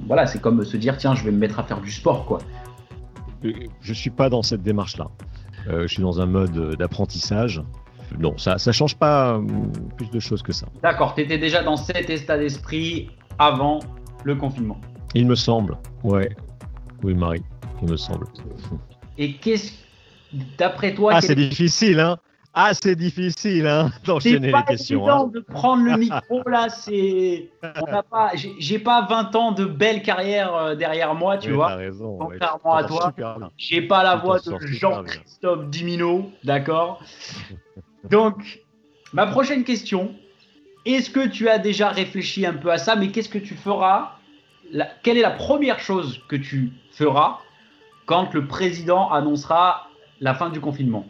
voilà, 0.07 0.25
c'est 0.25 0.41
comme 0.41 0.63
se 0.65 0.77
dire 0.77 0.97
tiens, 0.97 1.13
je 1.13 1.23
vais 1.23 1.31
me 1.31 1.37
mettre 1.37 1.59
à 1.59 1.63
faire 1.63 1.81
du 1.81 1.91
sport, 1.91 2.25
quoi. 2.25 2.39
Je 3.81 3.93
suis 3.93 4.09
pas 4.09 4.29
dans 4.29 4.41
cette 4.41 4.63
démarche-là. 4.63 5.07
je 5.67 5.87
suis 5.87 6.01
dans 6.01 6.19
un 6.19 6.25
mode 6.25 6.75
d'apprentissage. 6.77 7.61
Non, 8.17 8.37
ça 8.37 8.55
ne 8.65 8.71
change 8.71 8.95
pas 8.95 9.39
plus 9.97 10.09
de 10.09 10.19
choses 10.19 10.41
que 10.41 10.51
ça. 10.51 10.67
D'accord, 10.81 11.13
tu 11.15 11.21
étais 11.21 11.37
déjà 11.37 11.61
dans 11.63 11.77
cet 11.77 12.09
état 12.09 12.37
d'esprit 12.37 13.09
avant 13.37 13.79
le 14.23 14.35
confinement. 14.35 14.79
Il 15.15 15.27
me 15.27 15.35
semble, 15.35 15.77
ouais. 16.03 16.35
Oui, 17.03 17.13
Marie, 17.13 17.43
il 17.81 17.89
me 17.89 17.97
semble. 17.97 18.27
Et 19.17 19.33
qu'est-ce, 19.33 19.73
d'après 20.57 20.93
toi. 20.93 21.13
Ah, 21.15 21.21
c'est 21.21 21.35
difficile, 21.35 21.99
hein 21.99 22.17
ah, 22.53 22.73
c'est 22.73 22.95
difficile 22.95 23.67
hein, 23.67 23.91
d'enchaîner 24.05 24.51
les 24.51 24.63
questions. 24.67 25.05
C'est 25.05 25.11
hein. 25.11 25.31
de 25.33 25.39
prendre 25.39 25.83
le 25.83 25.97
micro 25.97 26.41
là. 26.47 26.67
C'est, 26.69 27.49
pas, 27.61 28.31
j'ai 28.33 28.79
pas 28.79 29.05
20 29.07 29.35
ans 29.35 29.51
de 29.51 29.65
belle 29.65 30.01
carrière 30.01 30.55
euh, 30.55 30.75
derrière 30.75 31.13
moi, 31.13 31.37
tu 31.37 31.51
vois. 31.51 31.75
Raison, 31.75 32.17
Contrairement 32.17 32.75
à 32.75 32.83
toi, 32.83 33.13
j'ai 33.57 33.83
pas 33.83 34.03
la 34.03 34.15
voix 34.15 34.39
de 34.39 34.57
Jean-Christophe 34.65 35.69
Dimino, 35.69 36.31
d'accord. 36.43 37.01
Donc, 38.09 38.61
ma 39.13 39.27
prochaine 39.27 39.63
question. 39.63 40.13
Est-ce 40.85 41.09
que 41.09 41.27
tu 41.27 41.47
as 41.49 41.59
déjà 41.59 41.89
réfléchi 41.89 42.45
un 42.45 42.53
peu 42.53 42.71
à 42.71 42.77
ça, 42.77 42.95
mais 42.95 43.09
qu'est-ce 43.09 43.29
que 43.29 43.37
tu 43.37 43.53
feras 43.53 44.18
quelle 45.03 45.17
est 45.17 45.21
la 45.21 45.31
première 45.31 45.79
chose 45.79 46.21
que 46.27 46.35
tu 46.35 46.71
feras 46.91 47.39
quand 48.05 48.33
le 48.33 48.47
président 48.47 49.09
annoncera 49.11 49.89
la 50.19 50.33
fin 50.33 50.49
du 50.49 50.59
confinement? 50.59 51.05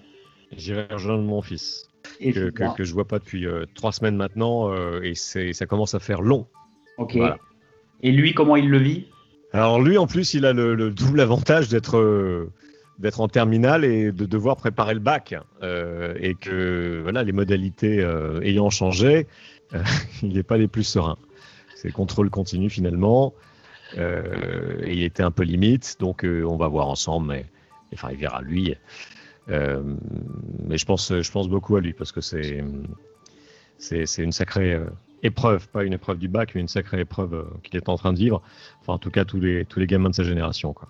J'irai 0.56 0.88
rejoindre 0.90 1.24
mon 1.24 1.42
fils, 1.42 1.90
que, 2.20 2.50
que, 2.50 2.84
je 2.84 2.94
vois 2.94 3.08
pas 3.08 3.20
depuis 3.20 3.46
euh, 3.46 3.66
trois 3.76 3.92
semaines 3.92 4.16
maintenant, 4.16 4.72
euh, 4.72 5.02
et 5.04 5.14
ça 5.14 5.66
commence 5.66 5.94
à 5.94 6.00
faire 6.00 6.22
long. 6.22 6.48
Ok. 6.98 7.18
Et 8.02 8.12
lui, 8.12 8.34
comment 8.34 8.56
il 8.56 8.70
le 8.70 8.78
vit? 8.78 9.08
Alors 9.54 9.82
lui, 9.82 9.98
en 9.98 10.08
plus, 10.08 10.34
il 10.34 10.46
a 10.46 10.54
le, 10.54 10.92
double 10.92 11.22
avantage 11.22 11.70
d'être 11.70 11.98
euh, 11.98 12.52
d'être 12.98 13.22
en 13.22 13.30
terminale 13.30 13.86
et 13.86 14.12
de 14.12 14.26
devoir 14.26 14.58
préparer 14.58 14.94
le 14.94 15.00
bac, 15.00 15.34
et 15.64 16.36
que 16.36 17.00
voilà, 17.02 17.24
les 17.24 17.32
modalités 17.32 18.06
ayant 18.42 18.70
changé, 18.70 19.26
il 20.22 20.34
n'est 20.34 20.44
pas 20.44 20.58
les 20.58 20.68
plus 20.68 20.84
sereins. 20.84 21.18
C'est 21.76 21.94
contrôle 21.94 22.30
continu 22.30 22.70
finalement. 22.70 23.34
Euh, 23.98 24.84
il 24.88 25.04
était 25.04 25.24
un 25.24 25.32
peu 25.32 25.44
limite, 25.44 25.98
donc 26.00 26.24
euh, 26.24 26.44
on 26.44 26.58
va 26.58 26.68
voir 26.68 26.88
ensemble, 26.88 27.28
mais 27.28 27.46
enfin, 27.94 28.10
il 28.12 28.18
verra 28.18 28.42
lui. 28.42 28.76
Euh, 29.50 29.81
mais 30.64 30.78
je 30.78 30.86
pense, 30.86 31.12
je 31.12 31.31
pense 31.31 31.50
beaucoup 31.50 31.76
à 31.76 31.81
lui 31.81 31.94
parce 31.94 32.12
que 32.12 32.22
c'est 32.22 32.64
c'est 33.78 34.22
une 34.24 34.34
sacrée 34.34 34.78
épreuve, 35.24 35.69
pas 35.69 35.84
une 35.84 35.94
épreuve 35.94 36.19
du 36.19 36.28
bac, 36.28 36.52
mais 36.54 36.62
une 36.62 36.68
sacrée 36.68 37.00
épreuve 37.00 37.48
qu'il 37.64 37.78
est 37.78 37.88
en 37.88 37.96
train 37.96 38.12
de 38.12 38.19
vivre. 38.19 38.42
Enfin, 38.81 38.94
en 38.94 38.98
tout 38.98 39.10
cas, 39.10 39.24
tous 39.24 39.40
les, 39.40 39.64
tous 39.66 39.80
les 39.80 39.88
gamins 39.88 40.10
de 40.10 40.16
sa 40.16 40.24
génération. 40.24 40.74
Quoi. 40.74 40.90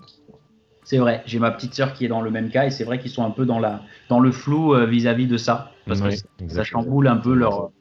C'est 0.84 0.98
vrai, 0.98 1.22
j'ai 1.28 1.38
ma 1.38 1.52
petite 1.52 1.76
sœur 1.76 1.94
qui 1.94 2.06
est 2.06 2.08
dans 2.08 2.22
le 2.22 2.32
même 2.32 2.50
cas 2.50 2.66
et 2.66 2.72
c'est 2.72 2.84
vrai 2.84 2.98
qu'ils 2.98 3.12
sont 3.12 3.24
un 3.24 3.30
peu 3.30 3.46
dans, 3.46 3.60
la, 3.60 3.84
dans 4.10 4.20
le 4.20 4.32
flou 4.32 4.74
vis-à-vis 4.88 5.28
de 5.28 5.38
ça. 5.38 5.72
Parce 5.86 6.02
que 6.02 6.10
ça 6.48 6.64
chamboule 6.64 7.08
un 7.08 7.18
peu 7.18 7.36
leur, 7.36 7.72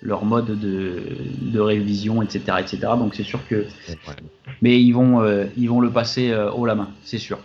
leur 0.00 0.24
mode 0.24 0.58
de, 0.58 1.02
de, 1.40 1.60
révision, 1.60 2.22
etc., 2.22 2.58
etc. 2.60 2.78
Donc 2.96 3.14
c'est 3.14 3.24
sûr 3.24 3.40
que, 3.48 3.66
mais 4.62 4.80
ils 4.80 4.92
vont, 4.92 5.22
euh, 5.22 5.46
ils 5.56 5.68
vont 5.68 5.80
le 5.80 5.90
passer 5.90 6.30
euh, 6.30 6.50
haut 6.52 6.66
la 6.66 6.74
main, 6.74 6.90
c'est 7.02 7.18
sûr. 7.18 7.38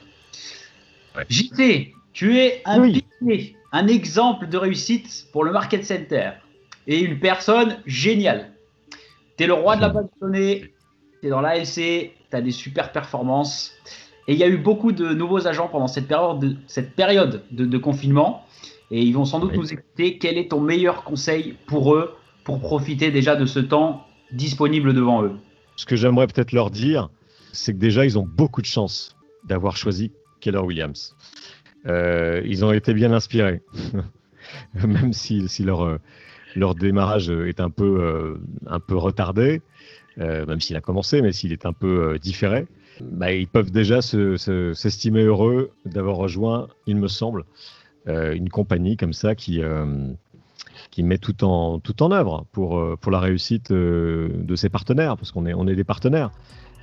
JT, 1.29 1.93
tu 2.13 2.38
es 2.38 2.62
un 2.65 2.81
un 3.74 3.88
exemple 3.88 4.48
de 4.48 4.57
réussite 4.57 5.27
pour 5.31 5.43
le 5.43 5.51
Market 5.51 5.83
Center 5.83 6.31
et 6.86 7.00
une 7.00 7.19
personne 7.19 7.77
géniale. 7.88 8.51
Tu 9.36 9.43
es 9.43 9.48
le 9.48 9.53
roi 9.53 9.75
de 9.75 9.81
la 9.81 9.89
base 9.89 10.05
de 10.05 10.19
données, 10.22 10.74
tu 11.19 11.27
es 11.27 11.29
dans 11.31 11.41
l'ALC, 11.41 11.74
tu 11.74 12.13
as 12.31 12.41
des 12.41 12.51
super 12.51 12.91
performances. 12.91 13.74
Et 14.27 14.33
il 14.33 14.38
y 14.38 14.43
a 14.43 14.48
eu 14.48 14.57
beaucoup 14.57 14.91
de 14.91 15.13
nouveaux 15.13 15.48
agents 15.48 15.67
pendant 15.67 15.88
cette 15.88 16.07
période 16.07 16.39
de, 16.39 16.55
cette 16.67 16.95
période 16.95 17.43
de, 17.51 17.77
confinement. 17.79 18.45
Et 18.91 19.01
ils 19.01 19.13
vont 19.13 19.25
sans 19.25 19.39
doute 19.39 19.55
nous 19.55 19.74
expliquer 19.74 20.19
quel 20.19 20.38
est 20.38 20.51
ton 20.51 20.62
meilleur 20.62 21.03
conseil 21.03 21.57
pour 21.65 21.95
eux 21.95 22.15
pour 22.43 22.59
profiter 22.59 23.12
déjà 23.12 23.35
de 23.35 23.45
ce 23.45 23.59
temps 23.59 24.05
disponible 24.31 24.93
devant 24.93 25.23
eux 25.23 25.33
Ce 25.75 25.85
que 25.85 25.95
j'aimerais 25.95 26.27
peut-être 26.27 26.51
leur 26.51 26.71
dire, 26.71 27.09
c'est 27.51 27.73
que 27.73 27.77
déjà, 27.77 28.05
ils 28.05 28.17
ont 28.17 28.25
beaucoup 28.25 28.62
de 28.62 28.67
chance 28.67 29.15
d'avoir 29.45 29.77
choisi 29.77 30.12
Keller 30.41 30.59
Williams. 30.59 31.15
Euh, 31.88 32.41
ils 32.45 32.63
ont 32.63 32.71
été 32.71 32.93
bien 32.93 33.12
inspirés, 33.12 33.62
même 34.73 35.13
si, 35.13 35.45
euh, 35.59 35.97
leur 36.55 36.75
démarrage 36.75 37.29
est 37.29 37.59
un 37.59 37.69
peu, 37.69 38.01
euh, 38.01 38.38
retardé, 38.89 39.62
même 40.17 40.62
s'il 40.62 40.75
a 40.75 40.81
commencé, 40.81 41.21
mais 41.21 41.31
s'il 41.31 41.51
est 41.51 41.65
un 41.65 41.73
peu 41.73 42.19
différé. 42.19 42.67
Bah, 43.01 43.31
ils 43.31 43.47
peuvent 43.47 43.71
déjà 43.71 44.01
s'estimer 44.01 45.23
heureux 45.23 45.71
d'avoir 45.85 46.17
rejoint, 46.17 46.67
il 46.85 46.97
me 46.97 47.07
semble, 47.07 47.45
une 48.05 48.50
compagnie 48.50 48.95
comme 48.95 49.13
ça 49.13 49.33
qui, 49.33 49.62
qui 50.93 51.01
met 51.01 51.17
tout 51.17 51.43
en, 51.43 51.79
tout 51.79 52.03
en 52.03 52.12
œuvre 52.12 52.45
pour, 52.51 52.77
euh, 52.77 52.95
pour 53.01 53.12
la 53.12 53.19
réussite 53.19 53.71
euh, 53.71 54.29
de 54.31 54.55
ses 54.55 54.69
partenaires, 54.69 55.17
parce 55.17 55.31
qu'on 55.31 55.47
est, 55.47 55.55
on 55.55 55.67
est 55.67 55.73
des 55.73 55.83
partenaires. 55.83 56.29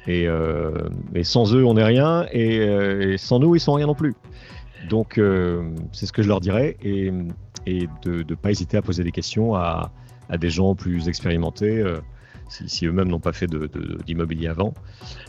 Et, 0.08 0.26
euh, 0.26 0.88
et 1.14 1.22
sans 1.22 1.54
eux, 1.54 1.64
on 1.64 1.74
n'est 1.74 1.84
rien, 1.84 2.26
et, 2.32 3.14
sans 3.18 3.38
nous, 3.38 3.54
ils 3.54 3.60
sont 3.60 3.74
rien 3.74 3.86
non 3.86 3.94
plus. 3.94 4.16
Donc, 4.88 5.20
c'est 5.92 6.06
ce 6.06 6.12
que 6.12 6.22
je 6.22 6.28
leur 6.28 6.40
dirais, 6.40 6.76
et, 6.82 7.12
et 7.66 7.86
de 8.02 8.24
ne 8.28 8.34
pas 8.34 8.50
hésiter 8.50 8.78
à 8.78 8.82
poser 8.82 9.04
des 9.04 9.12
questions 9.12 9.54
à, 9.54 9.92
à 10.28 10.38
des 10.38 10.50
gens 10.50 10.74
plus 10.74 11.06
expérimentés, 11.06 11.84
si, 12.48 12.86
eux-mêmes 12.86 13.08
n'ont 13.08 13.20
pas 13.20 13.32
fait 13.32 13.48
d'immobilier 14.06 14.48
avant. 14.48 14.74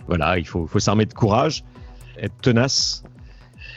Voilà, 0.07 0.39
il 0.39 0.47
faut, 0.47 0.65
faut 0.65 0.79
s'armer 0.79 1.05
de 1.05 1.13
courage, 1.13 1.63
être 2.17 2.35
tenace, 2.41 3.03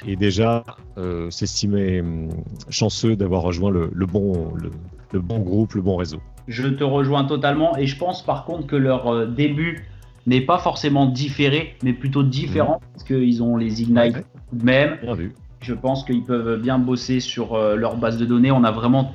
et 0.07 0.17
déjà 0.17 0.65
euh, 0.99 1.31
s'estimer 1.31 2.01
hum, 2.01 2.29
chanceux 2.69 3.17
d'avoir 3.17 3.43
rejoint 3.43 3.71
le, 3.71 3.91
le 3.93 4.07
bon, 4.07 4.55
le, 4.55 4.71
le, 5.13 5.21
bon 5.21 5.39
groupe, 5.41 5.75
le 5.75 5.83
bon 5.83 5.97
réseau. 5.97 6.21
Je 6.49 6.69
te 6.69 6.85
rejoins 6.85 7.25
totalement 7.25 7.77
et 7.77 7.87
je 7.87 7.97
pense 7.97 8.25
par 8.25 8.45
contre 8.45 8.67
que 8.67 8.77
leur 8.77 9.09
euh, 9.09 9.27
début 9.27 9.87
n'est 10.27 10.41
pas 10.41 10.59
forcément 10.59 11.07
différé, 11.07 11.77
mais 11.83 11.93
plutôt 11.93 12.23
différent 12.23 12.77
mmh. 12.77 12.93
parce 12.93 13.05
qu'ils 13.05 13.43
ont 13.43 13.57
les 13.57 13.83
Ignite 13.83 14.17
ouais. 14.17 14.25
même. 14.53 14.99
Bien 15.03 15.15
vu. 15.15 15.35
Je 15.61 15.75
pense 15.75 16.05
qu'ils 16.05 16.23
peuvent 16.23 16.61
bien 16.61 16.79
bosser 16.79 17.21
sur 17.21 17.55
euh, 17.55 17.77
leur 17.77 17.97
base 17.97 18.19
de 18.19 18.27
données. 18.27 18.51
On 18.51 18.65
a 18.65 18.71
vraiment 18.71 19.15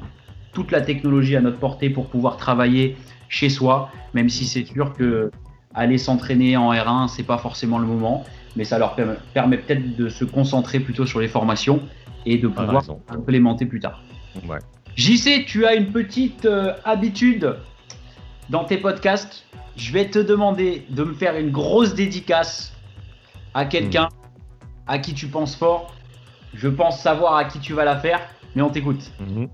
toute 0.53 0.71
la 0.71 0.81
technologie 0.81 1.35
à 1.35 1.41
notre 1.41 1.59
portée 1.59 1.89
pour 1.89 2.07
pouvoir 2.07 2.37
travailler 2.37 2.95
chez 3.27 3.49
soi, 3.49 3.89
même 4.13 4.29
si 4.29 4.45
c'est 4.45 4.65
sûr 4.65 4.93
que 4.93 5.29
aller 5.75 5.99
s'entraîner 5.99 6.57
en 6.57 6.73
R1, 6.73 7.07
c'est 7.07 7.23
pas 7.23 7.37
forcément 7.37 7.77
le 7.77 7.85
moment 7.85 8.25
mais 8.59 8.65
ça 8.65 8.77
leur 8.77 8.93
permet, 8.93 9.15
permet 9.33 9.57
peut-être 9.57 9.95
de 9.95 10.09
se 10.09 10.25
concentrer 10.25 10.81
plutôt 10.81 11.05
sur 11.05 11.21
les 11.21 11.29
formations 11.29 11.81
et 12.25 12.37
de 12.37 12.49
pouvoir 12.49 12.83
implémenter 13.07 13.65
plus 13.65 13.79
tard. 13.79 14.03
Ouais. 14.49 14.59
JC, 14.97 15.45
tu 15.45 15.65
as 15.65 15.75
une 15.75 15.93
petite 15.93 16.43
euh, 16.43 16.73
habitude 16.83 17.55
dans 18.49 18.65
tes 18.65 18.77
podcasts. 18.77 19.45
Je 19.77 19.93
vais 19.93 20.09
te 20.09 20.19
demander 20.19 20.85
de 20.89 21.05
me 21.05 21.13
faire 21.13 21.37
une 21.37 21.51
grosse 21.51 21.95
dédicace 21.95 22.73
à 23.53 23.63
quelqu'un 23.63 24.07
mmh. 24.07 24.67
à 24.87 24.99
qui 24.99 25.13
tu 25.13 25.27
penses 25.27 25.55
fort. 25.55 25.95
Je 26.53 26.67
pense 26.67 26.99
savoir 26.99 27.35
à 27.35 27.45
qui 27.45 27.59
tu 27.59 27.71
vas 27.71 27.85
la 27.85 27.95
faire, 27.95 28.19
mais 28.55 28.61
on 28.61 28.71
t'écoute. 28.71 29.13
Mmh. 29.21 29.45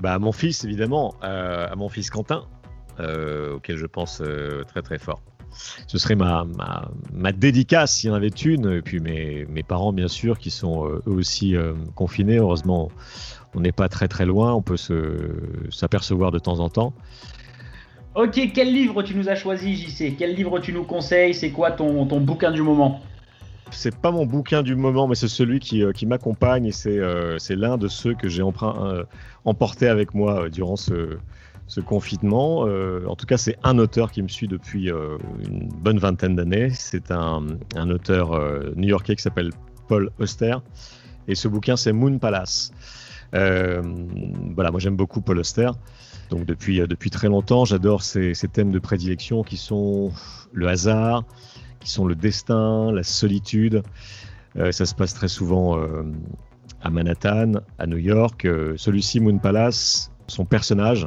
Bah, 0.00 0.14
à 0.14 0.18
mon 0.18 0.32
fils, 0.32 0.64
évidemment, 0.64 1.14
euh, 1.22 1.68
à 1.70 1.76
mon 1.76 1.88
fils 1.88 2.10
Quentin, 2.10 2.48
euh, 2.98 3.54
auquel 3.54 3.76
je 3.76 3.86
pense 3.86 4.20
très 4.66 4.82
très 4.82 4.98
fort 4.98 5.22
ce 5.86 5.98
serait 5.98 6.14
ma, 6.14 6.44
ma, 6.44 6.90
ma 7.12 7.32
dédicace 7.32 7.92
s'il 7.92 8.10
y 8.10 8.12
en 8.12 8.16
avait 8.16 8.28
une. 8.28 8.72
Et 8.72 8.82
puis 8.82 9.00
mes, 9.00 9.46
mes 9.46 9.62
parents, 9.62 9.92
bien 9.92 10.08
sûr, 10.08 10.38
qui 10.38 10.50
sont 10.50 10.86
euh, 10.86 11.02
eux 11.06 11.12
aussi 11.12 11.56
euh, 11.56 11.74
confinés. 11.94 12.36
Heureusement, 12.36 12.90
on 13.54 13.60
n'est 13.60 13.72
pas 13.72 13.88
très 13.88 14.08
très 14.08 14.26
loin. 14.26 14.52
On 14.52 14.62
peut 14.62 14.76
s'apercevoir 15.70 16.30
de 16.30 16.38
temps 16.38 16.60
en 16.60 16.68
temps. 16.68 16.92
Ok, 18.14 18.40
quel 18.54 18.72
livre 18.72 19.02
tu 19.02 19.14
nous 19.14 19.28
as 19.28 19.34
choisi, 19.34 19.76
JC 19.76 20.16
Quel 20.16 20.34
livre 20.34 20.58
tu 20.58 20.72
nous 20.72 20.84
conseilles? 20.84 21.34
C'est 21.34 21.50
quoi 21.50 21.70
ton, 21.70 22.06
ton 22.06 22.18
bouquin 22.18 22.50
du 22.50 22.62
moment? 22.62 23.02
C'est 23.70 23.94
pas 23.94 24.10
mon 24.10 24.24
bouquin 24.24 24.62
du 24.62 24.74
moment, 24.76 25.06
mais 25.08 25.16
c'est 25.16 25.28
celui 25.28 25.58
qui, 25.58 25.82
euh, 25.82 25.92
qui 25.92 26.06
m'accompagne 26.06 26.66
et 26.66 26.72
c'est 26.72 26.98
euh, 26.98 27.36
l'un 27.50 27.76
de 27.76 27.88
ceux 27.88 28.14
que 28.14 28.28
j'ai 28.28 28.42
euh, 28.42 29.04
emporté 29.44 29.88
avec 29.88 30.14
moi 30.14 30.48
durant 30.48 30.76
ce, 30.76 31.18
ce 31.66 31.80
confinement. 31.80 32.66
Euh, 32.66 33.04
en 33.06 33.16
tout 33.16 33.26
cas, 33.26 33.36
c'est 33.36 33.56
un 33.62 33.78
auteur 33.78 34.10
qui 34.12 34.22
me 34.22 34.28
suit 34.28 34.48
depuis 34.48 34.90
euh, 34.90 35.18
une 35.48 35.68
bonne 35.68 35.98
vingtaine 35.98 36.36
d'années. 36.36 36.70
C'est 36.70 37.10
un, 37.10 37.44
un, 37.74 37.90
auteur 37.90 38.32
euh, 38.32 38.72
new-yorkais 38.76 39.16
qui 39.16 39.22
s'appelle 39.22 39.50
Paul 39.88 40.10
Auster. 40.18 40.56
Et 41.28 41.34
ce 41.34 41.48
bouquin, 41.48 41.76
c'est 41.76 41.92
Moon 41.92 42.18
Palace. 42.18 42.72
Voilà, 43.32 44.70
moi 44.70 44.80
j'aime 44.80 44.96
beaucoup 44.96 45.20
Paul 45.20 45.38
Auster. 45.38 45.70
Donc 46.30 46.46
depuis, 46.46 46.78
depuis 46.78 47.10
très 47.10 47.28
longtemps, 47.28 47.64
j'adore 47.64 48.02
ces, 48.02 48.32
ces, 48.32 48.48
thèmes 48.48 48.70
de 48.70 48.78
prédilection 48.78 49.42
qui 49.42 49.58
sont 49.58 50.10
le 50.52 50.68
hasard, 50.68 51.24
qui 51.80 51.90
sont 51.90 52.06
le 52.06 52.14
destin, 52.14 52.90
la 52.92 53.02
solitude. 53.02 53.82
Ça 54.54 54.86
se 54.86 54.94
passe 54.94 55.12
très 55.12 55.28
souvent 55.28 55.78
à 56.80 56.88
Manhattan, 56.88 57.54
à 57.78 57.86
New 57.86 57.98
York. 57.98 58.48
Celui-ci, 58.76 59.20
Moon 59.20 59.36
Palace, 59.36 60.10
son 60.28 60.46
personnage, 60.46 61.06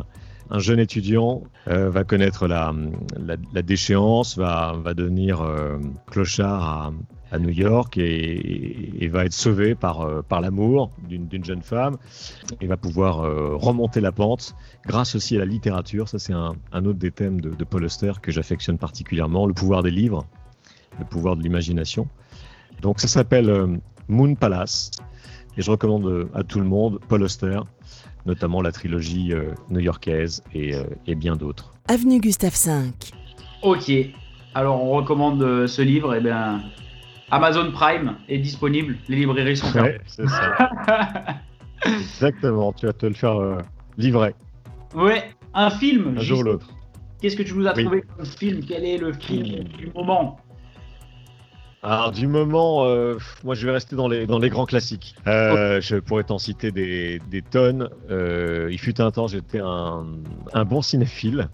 un 0.50 0.60
jeune 0.60 0.80
étudiant 0.80 1.44
euh, 1.68 1.90
va 1.90 2.04
connaître 2.04 2.48
la, 2.48 2.74
déchéance, 3.62 4.38
va, 4.38 4.76
devenir 4.96 5.42
euh, 5.42 5.78
clochard 6.08 6.94
à, 7.32 7.38
New 7.38 7.50
York 7.50 7.98
et, 7.98 9.08
va 9.12 9.26
être 9.26 9.34
sauvé 9.34 9.76
par, 9.76 10.02
euh, 10.02 10.24
l'amour 10.42 10.92
d'une 11.08 11.44
jeune 11.46 11.62
femme 11.62 11.98
et 12.62 12.68
va 12.68 12.78
pouvoir 12.78 13.18
remonter 13.60 14.02
la 14.02 14.12
pente 14.12 14.56
grâce 14.88 15.16
aussi 15.16 15.36
à 15.36 15.40
la 15.40 15.46
littérature. 15.46 16.08
Ça, 16.08 16.18
c'est 16.18 16.34
un, 16.34 16.56
autre 16.74 17.00
des 17.00 17.12
thèmes 17.12 17.40
de, 17.42 17.52
de 17.52 17.64
Paul 17.64 17.84
Auster 17.86 18.14
que 18.22 18.32
j'affectionne 18.32 18.78
particulièrement, 18.78 19.46
le 19.46 19.54
pouvoir 19.54 19.84
des 19.84 19.92
livres, 19.92 20.26
le 20.98 21.06
pouvoir 21.06 21.36
de 21.36 21.44
l'imagination. 21.44 22.08
Donc 22.82 23.00
ça 23.00 23.08
s'appelle 23.08 23.80
Moon 24.08 24.34
Palace 24.36 24.92
et 25.58 25.62
je 25.62 25.70
recommande 25.70 26.30
à 26.34 26.44
tout 26.44 26.60
le 26.60 26.66
monde 26.66 27.00
Paul 27.08 27.22
Auster 27.22 27.60
notamment 28.30 28.62
la 28.62 28.72
trilogie 28.72 29.34
euh, 29.34 29.56
new-yorkaise 29.70 30.44
et, 30.54 30.76
euh, 30.76 30.84
et, 31.08 31.16
bien 31.16 31.36
d'autres. 31.36 31.74
Avenue 31.88 32.20
Gustave 32.20 32.54
V. 32.64 32.92
Ok, 33.64 33.92
alors 34.54 34.84
on 34.84 34.92
recommande 34.92 35.42
euh, 35.42 35.66
ce 35.66 35.82
livre, 35.82 36.14
et 36.14 36.20
eh 36.20 36.22
bien 36.22 36.62
Amazon 37.32 37.72
Prime 37.72 38.18
est 38.28 38.38
disponible, 38.38 38.98
les 39.08 39.18
librairies 39.18 39.58
sont 39.58 39.68
fermées. 39.68 39.90
Ouais, 39.90 40.02
c'est 40.06 40.28
ça. 40.28 41.42
Exactement, 41.86 42.72
tu 42.72 42.86
vas 42.86 42.94
te 42.94 43.08
le 43.08 43.16
faire 43.16 43.42
euh, 43.42 43.58
livrer. 43.98 44.36
Ouais, 44.94 45.32
un 45.56 45.72
film. 45.72 46.16
Un 46.18 46.22
jour 46.22 46.40
ou 46.40 46.44
l'autre. 46.44 46.68
Qu'est-ce 47.20 47.36
que 47.36 47.44
tu 47.44 47.56
nous 47.56 47.68
as 47.68 47.76
oui. 47.76 47.84
trouvé 47.84 48.04
comme 48.16 48.26
film? 48.26 48.62
Quel 48.66 48.86
est 48.86 48.98
le 48.98 49.12
film 49.14 49.64
du 49.64 49.92
moment? 49.96 50.38
Alors 51.82 52.12
du 52.12 52.28
moment, 52.28 52.86
euh, 52.86 53.18
moi 53.44 53.56
je 53.56 53.66
vais 53.66 53.72
rester 53.72 53.96
dans 53.96 54.10
les, 54.10 54.28
dans 54.28 54.40
les 54.40 54.50
grands 54.50 54.66
classiques. 54.66 55.16
Euh, 55.28 55.80
je 55.80 55.96
pourrais 55.96 56.26
t'en 56.26 56.38
citer 56.38 56.72
des, 56.72 57.20
des 57.30 57.42
tonnes. 57.42 57.90
Euh, 58.10 58.68
il 58.70 58.78
fut 58.78 59.00
un 59.00 59.12
temps, 59.12 59.28
j'étais 59.28 59.60
un, 59.60 60.06
un, 60.54 60.66
bon 60.66 60.82
cinéphile. 60.82 61.50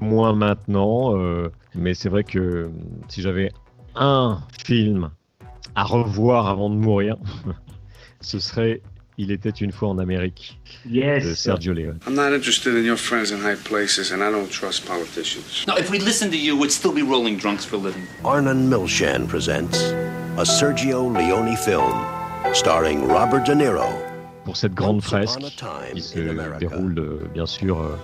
Moins 0.00 0.34
maintenant, 0.34 1.16
euh, 1.16 1.50
mais 1.74 1.94
c'est 1.94 2.10
vrai 2.10 2.24
que 2.24 2.70
si 3.08 3.22
j'avais 3.22 3.50
un 3.94 4.40
film 4.66 5.10
à 5.74 5.84
revoir 5.84 6.46
avant 6.48 6.68
de 6.68 6.74
mourir, 6.74 7.16
ce 8.20 8.38
serait 8.38 8.82
il 9.18 9.32
était 9.32 9.50
une 9.50 9.72
fois 9.72 9.88
en 9.88 9.98
Amérique 9.98 10.58
yes. 10.88 11.24
de 11.24 11.34
Sergio 11.34 11.72
Leone. 11.74 11.98
I'm 12.06 12.14
not 12.14 12.32
interested 12.32 12.74
in 12.74 12.84
your 12.84 12.96
friends 12.96 13.32
in 13.32 13.40
high 13.40 13.56
places 13.56 14.12
and 14.12 14.22
I 14.22 14.30
don't 14.30 14.48
trust 14.48 14.86
politicians. 14.86 15.64
No, 15.66 15.76
if 15.76 15.90
we 15.90 15.98
listened 15.98 16.30
to 16.32 16.38
you, 16.38 16.56
we'd 16.56 16.70
still 16.70 16.92
be 16.92 17.02
rolling 17.02 17.36
drunks 17.36 17.64
for 17.64 17.76
a 17.76 17.80
living. 17.80 18.06
Arnon 18.24 18.70
Milchan 18.70 19.26
presents 19.26 19.92
a 20.38 20.44
Sergio 20.44 21.12
Leone 21.12 21.56
film 21.56 21.92
starring 22.54 23.08
Robert 23.08 23.44
De 23.44 23.54
Niro. 23.54 23.88
Pour 24.44 24.56
cette 24.56 24.74
grande 24.74 25.02
fresque 25.02 25.40
qui 25.92 26.00
se 26.00 26.18
déroule 26.58 26.98
euh, 26.98 27.28
bien 27.34 27.44
sûr 27.44 27.80
euh, 27.80 27.98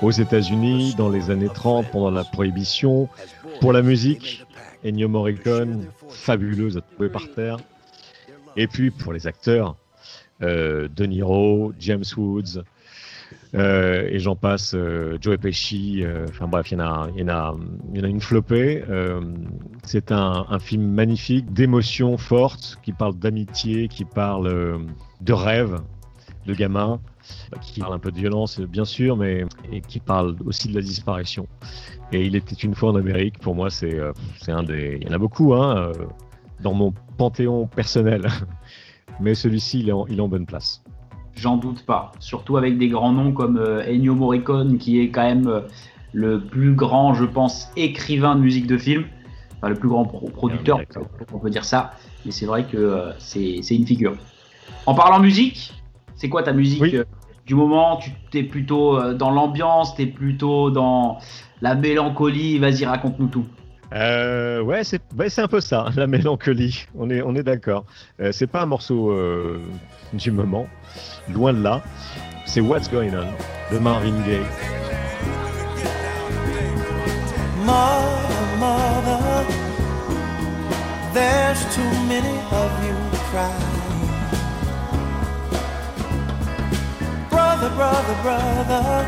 aux 0.00 0.12
États-Unis 0.12 0.94
dans 0.96 1.10
les 1.10 1.30
années 1.30 1.50
30 1.52 1.90
pendant 1.90 2.10
la 2.10 2.24
prohibition. 2.24 3.08
Pour 3.60 3.72
la 3.72 3.82
musique, 3.82 4.44
Ennio 4.84 5.08
Morricone, 5.08 5.86
fabuleuse 6.08 6.78
à 6.78 6.80
trouver 6.80 7.08
par 7.10 7.28
terre. 7.34 7.58
Et 8.56 8.68
puis 8.68 8.90
pour 8.90 9.12
les 9.12 9.26
acteurs, 9.26 9.70
euh, 9.70 9.85
De 10.40 11.06
Niro, 11.06 11.72
James 11.78 12.04
Woods, 12.16 12.62
euh, 13.54 14.08
et 14.10 14.18
j'en 14.18 14.36
passe, 14.36 14.74
euh, 14.74 15.18
Joe 15.20 15.38
Pesci, 15.38 16.02
euh, 16.02 16.26
enfin 16.28 16.46
bref, 16.46 16.70
il 16.70 16.78
y, 16.78 16.82
en 16.82 17.28
a, 17.28 17.54
une 17.94 18.20
flopée. 18.20 18.84
Euh, 18.88 19.20
c'est 19.82 20.12
un, 20.12 20.58
film 20.58 20.82
magnifique, 20.82 21.52
d'émotions 21.52 22.16
fortes, 22.16 22.78
qui 22.82 22.92
parle 22.92 23.16
d'amitié, 23.16 23.88
qui 23.88 24.04
parle 24.04 24.46
euh, 24.46 24.78
de 25.20 25.32
rêve 25.32 25.80
de 26.46 26.54
gamins, 26.54 27.00
qui 27.60 27.80
parle 27.80 27.94
un 27.94 27.98
peu 27.98 28.12
de 28.12 28.18
violence, 28.18 28.60
bien 28.60 28.84
sûr, 28.84 29.16
mais 29.16 29.44
qui 29.88 29.98
parle 29.98 30.36
aussi 30.44 30.68
de 30.68 30.74
la 30.74 30.80
disparition. 30.80 31.48
Et 32.12 32.24
il 32.24 32.36
était 32.36 32.54
une 32.54 32.74
fois 32.74 32.90
en 32.90 32.96
Amérique, 32.96 33.38
pour 33.38 33.56
moi, 33.56 33.68
c'est 33.68 33.98
un 34.48 34.62
des. 34.62 34.98
Il 35.00 35.08
y 35.08 35.10
en 35.10 35.14
a 35.14 35.18
beaucoup, 35.18 35.54
hein, 35.54 35.90
dans 36.60 36.72
mon 36.72 36.94
panthéon 37.16 37.66
personnel. 37.66 38.28
mais 39.20 39.34
celui-ci, 39.34 39.80
il, 39.80 39.92
il, 40.08 40.18
est 40.18 40.20
en 40.20 40.28
bonne 40.28 40.46
place. 40.46 40.82
J'en 41.36 41.56
doute 41.56 41.84
pas. 41.84 42.12
Surtout 42.18 42.56
avec 42.56 42.78
des 42.78 42.88
grands 42.88 43.12
noms 43.12 43.32
comme 43.32 43.58
euh, 43.58 43.84
Ennio 43.86 44.14
Morricone, 44.14 44.78
qui 44.78 45.00
est 45.00 45.10
quand 45.10 45.22
même 45.22 45.46
euh, 45.46 45.60
le 46.12 46.40
plus 46.40 46.74
grand, 46.74 47.14
je 47.14 47.24
pense, 47.24 47.70
écrivain 47.76 48.36
de 48.36 48.40
musique 48.40 48.66
de 48.66 48.78
film. 48.78 49.04
Enfin, 49.58 49.68
le 49.68 49.74
plus 49.74 49.88
grand 49.88 50.04
pro 50.04 50.28
producteur, 50.28 50.80
on 51.32 51.38
peut 51.38 51.50
dire 51.50 51.64
ça. 51.64 51.92
Mais 52.24 52.30
c'est 52.30 52.46
vrai 52.46 52.64
que 52.64 52.76
euh, 52.76 53.12
c'est 53.18 53.60
une 53.70 53.86
figure. 53.86 54.14
En 54.86 54.94
parlant 54.94 55.20
musique, 55.20 55.74
c'est 56.14 56.28
quoi 56.28 56.42
ta 56.42 56.52
musique 56.52 56.82
oui. 56.82 56.98
du 57.46 57.54
moment 57.54 57.98
Tu 58.30 58.38
es 58.38 58.42
plutôt 58.42 59.14
dans 59.14 59.30
l'ambiance, 59.30 59.94
tu 59.94 60.02
es 60.02 60.06
plutôt 60.06 60.70
dans 60.70 61.18
la 61.60 61.74
mélancolie 61.74 62.58
Vas-y, 62.58 62.84
raconte-nous 62.84 63.28
tout. 63.28 63.46
Euh, 63.92 64.60
ouais, 64.62 64.82
c'est 64.84 65.00
ouais, 65.16 65.38
un 65.38 65.48
peu 65.48 65.60
ça, 65.60 65.86
la 65.96 66.06
mélancolie. 66.06 66.86
On 66.96 67.10
est, 67.10 67.22
on 67.22 67.34
est 67.34 67.42
d'accord. 67.42 67.84
Euh, 68.20 68.32
c'est 68.32 68.46
pas 68.46 68.62
un 68.62 68.66
morceau 68.66 69.10
euh, 69.10 69.60
du 70.12 70.30
moment, 70.30 70.66
loin 71.32 71.52
de 71.52 71.62
là. 71.62 71.82
C'est 72.46 72.60
What's 72.60 72.90
Going 72.90 73.10
On 73.14 73.74
de 73.74 73.78
Marvin 73.78 74.20
Gaye. 74.24 74.40
Mother, 77.64 78.56
mother, 78.60 79.44
there's 81.12 81.60
too 81.74 81.82
many 82.08 82.38
of 82.52 82.70
you 82.84 82.94
crying. 83.30 83.76
Brother, 87.28 87.70
brother, 87.70 88.16
brother, 88.22 89.06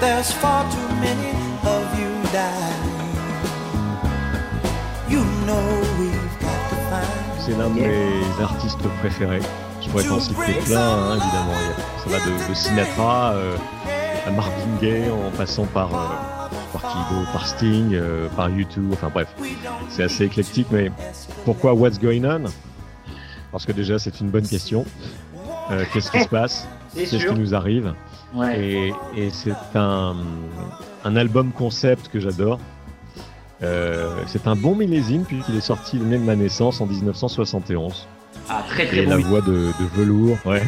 there's 0.00 0.30
far 0.32 0.64
too 0.70 0.94
many 1.00 1.30
of 1.64 1.98
you 1.98 2.32
dying. 2.32 2.87
C'est 7.38 7.56
l'un 7.56 7.70
de 7.70 7.80
mes 7.80 8.42
artistes 8.42 8.82
préférés. 9.00 9.40
Je 9.80 9.88
pourrais 9.88 10.04
t'en 10.04 10.20
citer 10.20 10.52
plein, 10.66 10.80
hein, 10.80 11.16
évidemment. 11.16 11.54
Ça 12.04 12.10
va 12.10 12.18
de, 12.18 12.48
de 12.50 12.54
Sinatra 12.54 13.32
euh, 13.32 13.56
à 14.26 14.30
Marvin 14.30 14.52
Gaye, 14.80 15.10
en 15.10 15.30
passant 15.36 15.64
par, 15.64 15.88
euh, 15.94 16.48
par 16.72 16.82
Kido, 16.82 17.20
par 17.32 17.46
Sting, 17.46 17.94
euh, 17.94 18.28
par 18.36 18.50
U2, 18.50 18.92
enfin 18.92 19.08
bref. 19.12 19.28
C'est 19.88 20.02
assez 20.02 20.24
éclectique, 20.24 20.66
mais 20.70 20.90
pourquoi 21.44 21.72
What's 21.74 21.98
Going 21.98 22.24
On? 22.24 22.44
Parce 23.50 23.64
que 23.64 23.72
déjà, 23.72 23.98
c'est 23.98 24.20
une 24.20 24.28
bonne 24.28 24.46
question. 24.46 24.84
Euh, 25.70 25.84
Qu'est-ce 25.92 26.10
qui 26.10 26.20
se 26.20 26.28
passe? 26.28 26.68
C'est 26.94 27.04
Qu'est-ce 27.06 27.26
qui 27.26 27.34
nous 27.34 27.54
arrive? 27.54 27.94
Ouais. 28.34 28.58
Et, 28.60 28.94
et 29.16 29.30
c'est 29.30 29.52
un, 29.74 30.16
un 31.04 31.16
album 31.16 31.52
concept 31.52 32.08
que 32.08 32.18
j'adore. 32.18 32.58
Euh, 33.62 34.22
c'est 34.26 34.46
un 34.46 34.54
bon 34.54 34.74
millésime 34.76 35.24
puisqu'il 35.24 35.56
est 35.56 35.60
sorti 35.60 35.98
l'année 35.98 36.18
de 36.18 36.22
ma 36.24 36.36
naissance 36.36 36.80
en 36.80 36.86
1971. 36.86 38.06
Ah, 38.48 38.62
très 38.68 38.84
Et 38.84 38.86
très 38.88 39.04
la 39.06 39.16
bon. 39.16 39.22
voix 39.24 39.40
de, 39.40 39.52
de 39.52 39.86
velours, 39.96 40.36
ouais. 40.46 40.62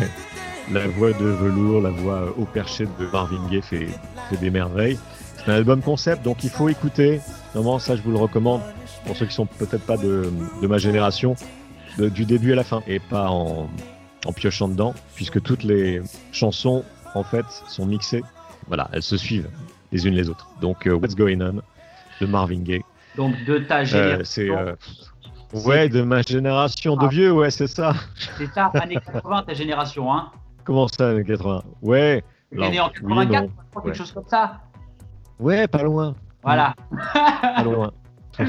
La 0.72 0.86
voix 0.88 1.12
de 1.12 1.24
velours, 1.24 1.80
la 1.82 1.90
voix 1.90 2.32
au 2.38 2.44
perché 2.44 2.84
de 2.86 3.06
Marvin 3.12 3.40
Gaye 3.50 3.62
fait, 3.62 3.88
fait 4.28 4.36
des 4.36 4.50
merveilles. 4.50 4.98
C'est 5.36 5.50
un 5.50 5.54
album 5.54 5.80
concept, 5.82 6.24
donc 6.24 6.44
il 6.44 6.50
faut 6.50 6.68
écouter. 6.68 7.20
Vraiment, 7.54 7.78
ça, 7.78 7.96
je 7.96 8.02
vous 8.02 8.10
le 8.12 8.18
recommande 8.18 8.60
pour 9.06 9.16
ceux 9.16 9.26
qui 9.26 9.34
sont 9.34 9.46
peut-être 9.46 9.84
pas 9.84 9.96
de, 9.96 10.30
de 10.62 10.66
ma 10.66 10.78
génération, 10.78 11.34
de- 11.98 12.08
du 12.08 12.24
début 12.24 12.52
à 12.52 12.56
la 12.56 12.62
fin, 12.64 12.82
et 12.86 13.00
pas 13.00 13.30
en, 13.30 13.68
en 14.26 14.32
piochant 14.32 14.68
dedans, 14.68 14.94
puisque 15.16 15.42
toutes 15.42 15.64
les 15.64 16.02
chansons, 16.30 16.84
en 17.14 17.24
fait, 17.24 17.46
sont 17.68 17.86
mixées. 17.86 18.22
Voilà, 18.68 18.88
elles 18.92 19.02
se 19.02 19.16
suivent 19.16 19.48
les 19.92 20.06
unes 20.06 20.14
les 20.14 20.28
autres. 20.28 20.48
Donc, 20.60 20.86
euh, 20.86 20.92
What's 20.94 21.16
Going 21.16 21.40
On? 21.40 21.62
De 22.20 22.26
Marvin 22.26 22.60
Gaye. 22.60 22.82
Donc 23.16 23.34
de 23.44 23.58
ta 23.58 23.80
Euh, 23.80 23.84
génération, 23.84 24.56
euh, 24.58 24.74
ouais 25.64 25.88
de 25.88 26.02
ma 26.02 26.22
génération 26.22 26.96
de 26.96 27.06
Ah. 27.06 27.08
vieux, 27.08 27.32
ouais, 27.32 27.50
c'est 27.50 27.66
ça. 27.66 27.94
c'est 28.38 28.46
ça, 28.52 28.66
années 28.74 28.96
80, 29.04 29.42
ta 29.42 29.54
génération, 29.54 30.12
hein 30.12 30.30
Comment 30.64 30.86
ça, 30.88 31.10
années 31.10 31.24
80 31.24 31.62
Ouais. 31.82 32.22
Tu 32.52 32.58
es 32.58 32.60
alors, 32.62 32.70
né 32.72 32.80
en 32.80 32.86
oui 32.86 32.92
et 33.24 33.28
84, 33.28 33.42
non. 33.42 33.48
je 33.48 33.70
crois, 33.70 33.82
quelque 33.82 33.88
Ouais. 33.92 33.94
chose 33.98 34.12
comme 34.12 34.26
ça. 34.28 34.60
Ouais, 35.38 35.66
pas 35.66 35.82
loin. 35.82 36.14
Voilà. 36.42 36.74
Pas 37.14 37.62
loin. 37.64 37.90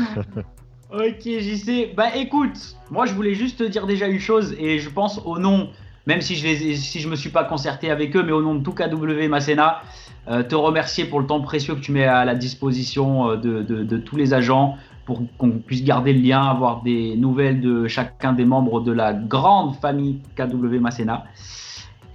Ok, 0.93 1.21
JC. 1.23 1.93
Bah 1.95 2.13
écoute, 2.15 2.75
moi 2.89 3.05
je 3.05 3.13
voulais 3.13 3.33
juste 3.33 3.59
te 3.59 3.63
dire 3.63 3.87
déjà 3.87 4.07
une 4.07 4.19
chose 4.19 4.53
et 4.59 4.77
je 4.79 4.89
pense 4.89 5.19
au 5.23 5.39
nom, 5.39 5.69
même 6.11 6.21
si 6.21 6.35
je 6.35 6.45
les, 6.45 6.75
si 6.75 6.99
je 6.99 7.07
me 7.09 7.15
suis 7.15 7.29
pas 7.29 7.43
concerté 7.45 7.89
avec 7.89 8.15
eux, 8.17 8.23
mais 8.23 8.33
au 8.33 8.41
nom 8.41 8.55
de 8.55 8.63
tout 8.63 8.73
KW 8.73 9.27
Masséna, 9.29 9.81
euh, 10.27 10.43
te 10.43 10.55
remercier 10.55 11.05
pour 11.05 11.19
le 11.21 11.25
temps 11.25 11.39
précieux 11.41 11.73
que 11.75 11.79
tu 11.79 11.91
mets 11.93 12.03
à 12.05 12.25
la 12.25 12.35
disposition 12.35 13.29
euh, 13.31 13.35
de, 13.37 13.61
de- 13.61 13.83
de 13.83 13.97
tous 13.97 14.17
les 14.17 14.33
agents 14.33 14.75
pour 15.05 15.21
qu'on 15.37 15.51
puisse 15.51 15.83
garder 15.83 16.13
le 16.13 16.21
lien, 16.21 16.43
avoir 16.43 16.83
des 16.83 17.15
nouvelles 17.15 17.59
de 17.61 17.87
chacun 17.87 18.33
des 18.33 18.45
membres 18.45 18.81
de 18.81 18.91
la 18.91 19.13
grande 19.13 19.75
famille 19.77 20.19
KW 20.35 20.79
Masséna. 20.79 21.23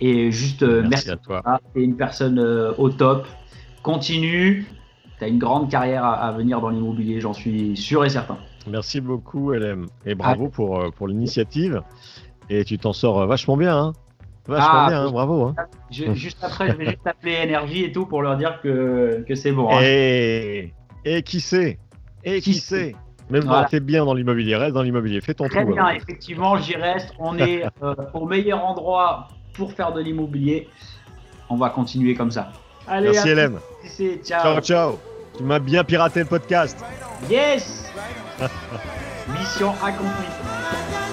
Et 0.00 0.30
juste 0.30 0.62
euh, 0.62 0.82
Merci 0.82 1.08
merci, 1.08 1.10
à 1.10 1.16
toi. 1.16 1.42
ah, 1.46 1.58
T'es 1.74 1.82
une 1.82 1.96
personne 1.96 2.38
euh, 2.38 2.72
au 2.78 2.90
top. 2.90 3.26
Continue. 3.82 4.66
T'as 5.18 5.28
une 5.28 5.38
grande 5.38 5.70
carrière 5.70 6.04
à, 6.04 6.14
à 6.28 6.32
venir 6.32 6.60
dans 6.60 6.68
l'immobilier, 6.68 7.20
j'en 7.20 7.32
suis 7.32 7.76
sûr 7.76 8.04
et 8.04 8.10
certain. 8.10 8.36
Merci 8.70 9.00
beaucoup, 9.00 9.52
LM. 9.52 9.86
Et 10.04 10.14
bravo 10.14 10.48
Ah. 10.48 10.54
pour, 10.54 10.92
pour 10.94 11.08
l'initiative. 11.08 11.80
Et 12.50 12.64
tu 12.64 12.78
t'en 12.78 12.92
sors 12.92 13.20
euh, 13.22 13.26
vachement 13.26 13.56
bien, 13.56 13.76
hein. 13.76 13.92
Vachement 14.46 14.68
Ah, 14.72 14.86
bien, 14.88 15.02
hein, 15.06 15.10
bravo. 15.10 15.44
Hein. 15.46 15.54
Je- 15.90 16.14
juste 16.14 16.38
après, 16.42 16.68
je 16.70 16.76
vais 16.76 16.84
juste 16.86 17.06
appeler 17.06 17.32
Énergie 17.42 17.84
et 17.84 17.90
tout 17.92 18.06
pour 18.06 18.22
leur 18.22 18.36
dire 18.36 18.60
que, 18.62 19.24
que 19.26 19.34
c'est 19.34 19.50
bon. 19.52 19.68
hein. 19.70 19.80
Et, 19.82 20.72
qui 21.24 21.40
sait? 21.40 21.78
Et 22.24 22.40
qui, 22.40 22.52
Qui 22.52 22.58
sait? 22.58 22.94
Même 23.28 23.42
Voilà. 23.42 23.62
quand 23.64 23.70
t'es 23.70 23.80
bien 23.80 24.04
dans 24.04 24.14
l'immobilier, 24.14 24.54
reste 24.54 24.74
dans 24.74 24.82
l'immobilier, 24.82 25.20
fais 25.20 25.34
ton 25.34 25.48
Très 25.48 25.62
trou. 25.64 25.72
bien, 25.72 25.84
alors. 25.86 25.96
effectivement, 25.96 26.56
j'y 26.58 26.76
reste. 26.76 27.12
On 27.18 27.36
est 27.38 27.64
euh, 27.82 27.94
au 28.14 28.24
meilleur 28.26 28.64
endroit 28.64 29.26
pour 29.54 29.72
faire 29.72 29.92
de 29.92 30.00
l'immobilier. 30.00 30.68
On 31.50 31.56
va 31.56 31.70
continuer 31.70 32.14
comme 32.14 32.30
ça. 32.30 32.52
Allez, 32.86 33.10
Merci, 33.10 33.30
JC, 33.84 34.20
Ciao, 34.24 34.42
ciao. 34.42 34.60
ciao. 34.60 34.98
Tu 35.36 35.42
m'as 35.42 35.58
bien 35.58 35.82
piraté 35.82 36.20
le 36.20 36.26
podcast. 36.26 36.78
Yes 37.28 37.92
Mission 39.28 39.72
accomplie. 39.82 41.05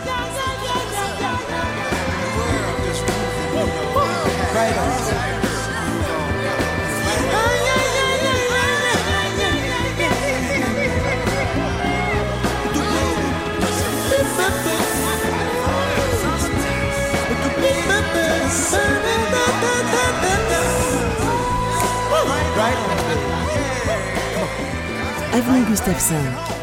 Avenue 25.33 25.65
Gustave 25.65 25.97
V, 25.97 26.62